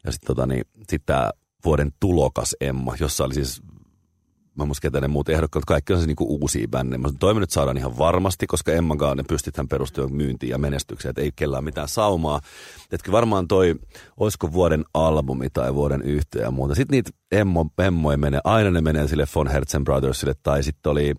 Ja 0.04 0.12
sitten 0.12 0.28
tota, 0.28 0.46
niin, 0.46 0.66
sit 0.90 1.02
tämä 1.06 1.32
vuoden 1.66 1.92
tulokas 2.00 2.56
Emma, 2.62 2.96
jossa 3.00 3.24
oli 3.24 3.34
siis 3.34 3.62
mä 4.58 4.66
muistan 4.66 4.92
ketä 4.92 5.02
ne 5.02 5.08
muut 5.08 5.30
ehdokkaat, 5.30 5.66
kaikki 5.66 5.94
on 5.94 6.00
se 6.00 6.08
niinku 6.08 6.40
uusia 6.42 6.68
bändejä. 6.68 6.98
Mä 6.98 7.10
toivon, 7.20 7.44
että 7.44 7.54
saadaan 7.54 7.78
ihan 7.78 7.98
varmasti, 7.98 8.48
koska 8.48 8.72
Emma 8.72 8.96
Gaane 8.96 9.24
pystytään 9.24 9.68
perustumaan 9.68 10.14
myyntiin 10.14 10.50
ja 10.50 10.58
menestykseen, 10.58 11.10
että 11.10 11.22
ei 11.22 11.32
kellään 11.36 11.64
mitään 11.64 11.88
saumaa. 11.88 12.42
Että 12.92 13.12
varmaan 13.12 13.48
toi, 13.48 13.76
olisiko 14.18 14.54
vuoden 14.54 14.86
albumi 14.94 15.50
tai 15.50 15.76
vuoden 15.76 16.02
yhtiö 16.02 16.42
ja 16.42 16.52
muuta. 16.52 16.76
Sitten 16.76 16.96
niitä 16.96 17.10
Emmo, 17.32 17.66
Emmoja 17.80 18.18
menee, 18.18 18.42
aina 18.44 18.72
ne 18.72 18.82
menee 18.82 19.08
sille 19.08 19.26
Von 19.36 19.48
Herzen 19.48 19.84
Brothersille, 19.84 20.34
tai 20.44 20.64
sitten 20.64 20.92
oli 20.92 21.14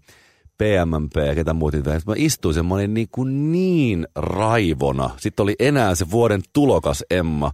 PMMP 0.59 1.16
ja 1.27 1.35
ketä 1.35 1.53
muut 1.53 1.75
Mä 2.07 2.14
istuin 2.16 2.55
sen, 2.55 2.66
mä 2.66 2.75
olin 2.75 2.94
niin, 2.94 3.09
kuin 3.12 3.53
niin 3.53 4.09
raivona. 4.16 5.11
Sitten 5.16 5.42
oli 5.42 5.55
enää 5.59 5.94
se 5.94 6.11
vuoden 6.11 6.40
tulokas 6.53 7.05
Emma. 7.11 7.53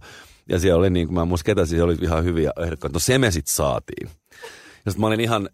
Ja 0.49 0.59
siellä 0.59 0.79
oli 0.79 0.89
niin 0.89 1.07
kuin, 1.07 1.15
mä 1.15 1.25
muistan 1.25 1.45
ketä, 1.45 1.65
siellä 1.65 1.85
oli 1.85 1.97
ihan 2.01 2.23
hyviä 2.23 2.51
ehdokkaita. 2.63 2.95
No 2.95 2.99
se 2.99 3.17
me 3.17 3.31
sitten 3.31 3.55
saatiin. 3.55 4.09
Ja 4.85 4.91
sitten 4.91 5.01
mä 5.01 5.07
olin 5.07 5.19
ihan 5.19 5.49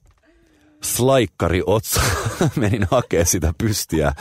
slaikkari 0.83 1.63
otsa, 1.65 2.01
menin 2.55 2.87
hakemaan 2.91 3.25
sitä 3.25 3.53
pystiä. 3.57 4.13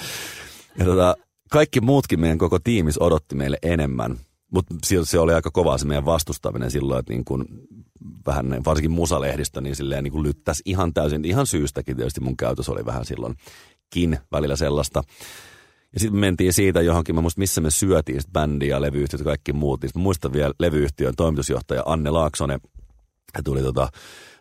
Ja 0.79 0.85
tota, 0.85 1.17
kaikki 1.51 1.81
muutkin 1.81 2.21
meidän 2.21 2.39
koko 2.39 2.59
tiimis 2.59 2.99
odotti 2.99 3.35
meille 3.35 3.59
enemmän. 3.63 4.17
Mutta 4.51 4.75
se 5.05 5.19
oli 5.19 5.35
aika 5.35 5.51
kovaa 5.51 5.79
se 5.79 5.87
meidän 5.87 6.05
vastustaminen 6.05 6.71
silloin, 6.71 7.01
että 7.01 7.13
niin 7.13 7.25
kun 7.25 7.47
vähän, 8.27 8.61
varsinkin 8.65 8.91
musalehdistä, 8.91 9.61
niin 9.61 9.77
silleen 9.77 10.05
niin 10.05 10.23
lyttäisi 10.23 10.63
ihan 10.67 10.95
täysin, 10.95 11.25
ihan 11.25 11.47
syystäkin 11.47 11.97
tietysti 11.97 12.21
mun 12.21 12.37
käytös 12.37 12.69
oli 12.69 12.87
vähän 12.87 13.05
silloinkin 13.05 14.19
välillä 14.33 14.57
sellaista. 14.57 15.03
Ja 15.93 16.01
sitten 16.01 16.17
me 16.17 16.21
mentiin 16.21 16.53
siitä 16.53 16.81
johonkin, 16.81 17.15
mä 17.15 17.21
muistan 17.21 17.43
missä 17.43 17.61
me 17.61 17.71
syötiin 17.71 18.23
sit 18.23 18.33
bändiä 18.33 18.81
levyyhtiöt 18.81 19.21
ja 19.21 19.25
kaikki 19.25 19.53
muut. 19.53 19.83
Niin 19.83 19.91
muistan 19.95 20.33
vielä 20.33 20.55
levyyhtiön 20.59 21.15
toimitusjohtaja 21.17 21.83
Anne 21.87 22.11
Laaksonen, 22.11 22.61
ja 23.37 23.43
tuli 23.43 23.63
tota, 23.63 23.89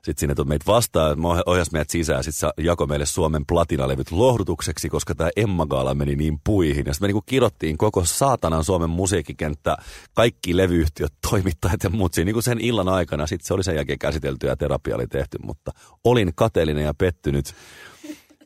sitten 0.03 0.35
sinne 0.35 0.43
meitä 0.43 0.65
vastaan, 0.67 1.17
ohjas 1.45 1.71
meidät 1.71 1.89
sisään, 1.89 2.23
sitten 2.23 2.49
se 2.57 2.63
jakoi 2.63 2.87
meille 2.87 3.05
Suomen 3.05 3.45
platinalevyt 3.45 4.11
lohdutukseksi, 4.11 4.89
koska 4.89 5.15
tämä 5.15 5.29
Emma 5.35 5.65
Gaala 5.65 5.93
meni 5.93 6.15
niin 6.15 6.39
puihin. 6.43 6.85
Ja 6.85 6.93
sitten 6.93 7.05
me 7.05 7.07
niinku 7.07 7.23
kirottiin 7.25 7.77
koko 7.77 8.05
saatanan 8.05 8.63
Suomen 8.63 8.89
musiikkikenttä, 8.89 9.77
kaikki 10.13 10.57
levyyhtiöt, 10.57 11.13
toimittajat 11.29 11.83
ja 11.83 11.89
muut 11.89 12.13
siinä 12.13 12.25
niinku 12.25 12.41
sen 12.41 12.59
illan 12.59 12.89
aikana. 12.89 13.27
Sitten 13.27 13.47
se 13.47 13.53
oli 13.53 13.63
sen 13.63 13.75
jälkeen 13.75 13.99
käsitelty 13.99 14.47
ja 14.47 14.57
terapia 14.57 14.95
oli 14.95 15.07
tehty, 15.07 15.37
mutta 15.43 15.71
olin 16.03 16.31
kateellinen 16.35 16.83
ja 16.83 16.93
pettynyt. 16.93 17.55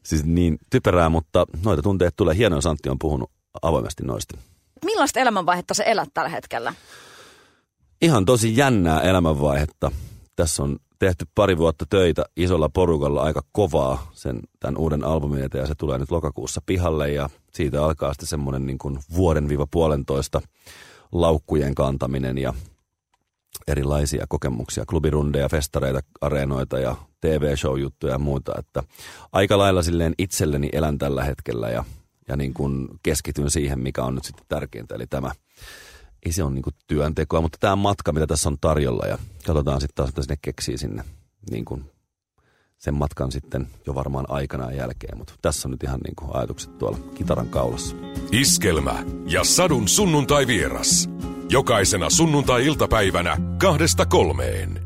Siis 0.04 0.26
niin 0.26 0.58
typerää, 0.70 1.10
mutta 1.10 1.46
noita 1.66 1.82
tunteet 1.82 2.16
tulee. 2.16 2.36
Hienoa, 2.36 2.62
Santti 2.62 2.90
on 2.90 3.00
puhunut 3.00 3.32
avoimesti 3.62 4.04
noista. 4.04 4.38
Millaista 4.86 5.20
elämänvaihetta 5.20 5.74
se 5.74 5.84
elät 5.88 6.10
tällä 6.14 6.30
hetkellä? 6.30 6.74
Ihan 8.02 8.26
tosi 8.26 8.58
jännää 8.58 9.02
elämänvaihetta. 9.02 9.92
Tässä 10.36 10.64
on 10.64 10.80
tehty 11.04 11.26
pari 11.36 11.58
vuotta 11.58 11.86
töitä 11.90 12.26
isolla 12.38 12.70
porukalla 12.70 13.22
aika 13.22 13.42
kovaa 13.52 14.12
sen 14.14 14.40
tämän 14.60 14.78
uuden 14.78 15.04
albumin 15.04 15.44
eteen 15.44 15.62
ja 15.62 15.68
se 15.68 15.76
tulee 15.76 15.98
nyt 15.98 16.12
lokakuussa 16.12 16.62
pihalle 16.66 17.12
ja 17.12 17.30
siitä 17.54 17.86
alkaa 17.86 18.14
sitten 18.14 18.28
semmoinen 18.28 18.66
niin 18.66 18.78
kuin 18.78 19.00
vuoden 19.16 19.50
viiva 19.50 19.68
puolentoista 19.72 20.42
laukkujen 21.12 21.76
kantaminen 21.76 22.38
ja 22.38 22.54
erilaisia 23.68 24.26
kokemuksia, 24.30 24.86
klubirundeja, 24.86 25.50
festareita, 25.50 26.00
areenoita 26.22 26.80
ja 26.80 26.96
TV-show-juttuja 27.22 28.14
ja 28.14 28.20
muuta, 28.20 28.54
että 28.60 28.84
aika 29.32 29.58
lailla 29.58 29.84
silleen 29.84 30.14
itselleni 30.18 30.70
elän 30.74 30.98
tällä 30.98 31.24
hetkellä 31.24 31.70
ja, 31.70 31.84
ja 32.28 32.38
niin 32.38 32.54
kuin 32.54 32.88
keskityn 33.04 33.50
siihen, 33.50 33.80
mikä 33.80 34.04
on 34.04 34.16
nyt 34.16 34.26
sitten 34.26 34.46
tärkeintä, 34.50 34.96
eli 34.96 35.08
tämä 35.08 35.32
ei 36.26 36.32
se 36.32 36.44
ole 36.44 36.52
niin 36.52 36.64
kuin 36.64 36.76
työntekoa, 36.88 37.42
mutta 37.42 37.58
tämä 37.62 37.76
matka, 37.76 38.12
mitä 38.12 38.28
tässä 38.28 38.50
on 38.50 38.58
tarjolla 38.62 39.06
ja 39.06 39.18
katsotaan 39.46 39.82
sitten 39.82 39.96
taas, 39.96 40.10
että 40.10 40.22
sinne 40.22 40.38
keksii 40.42 40.78
sinne 40.78 41.04
niin 41.52 41.66
kuin 41.66 41.86
sen 42.78 42.94
matkan 42.94 43.32
sitten 43.32 43.68
jo 43.88 43.96
varmaan 43.96 44.26
aikana 44.30 44.72
jälkeen, 44.72 45.18
mutta 45.18 45.34
tässä 45.42 45.68
on 45.68 45.72
nyt 45.72 45.84
ihan 45.84 46.00
niin 46.04 46.16
kuin 46.16 46.36
ajatukset 46.36 46.78
tuolla 46.78 46.98
kitaran 47.16 47.50
kaulassa. 47.50 47.96
Iskelmä 48.32 49.04
ja 49.28 49.44
sadun 49.44 49.88
sunnuntai 49.88 50.48
vieras. 50.48 51.10
Jokaisena 51.50 52.10
sunnuntai-iltapäivänä 52.10 53.38
kahdesta 53.58 54.06
kolmeen. 54.06 54.83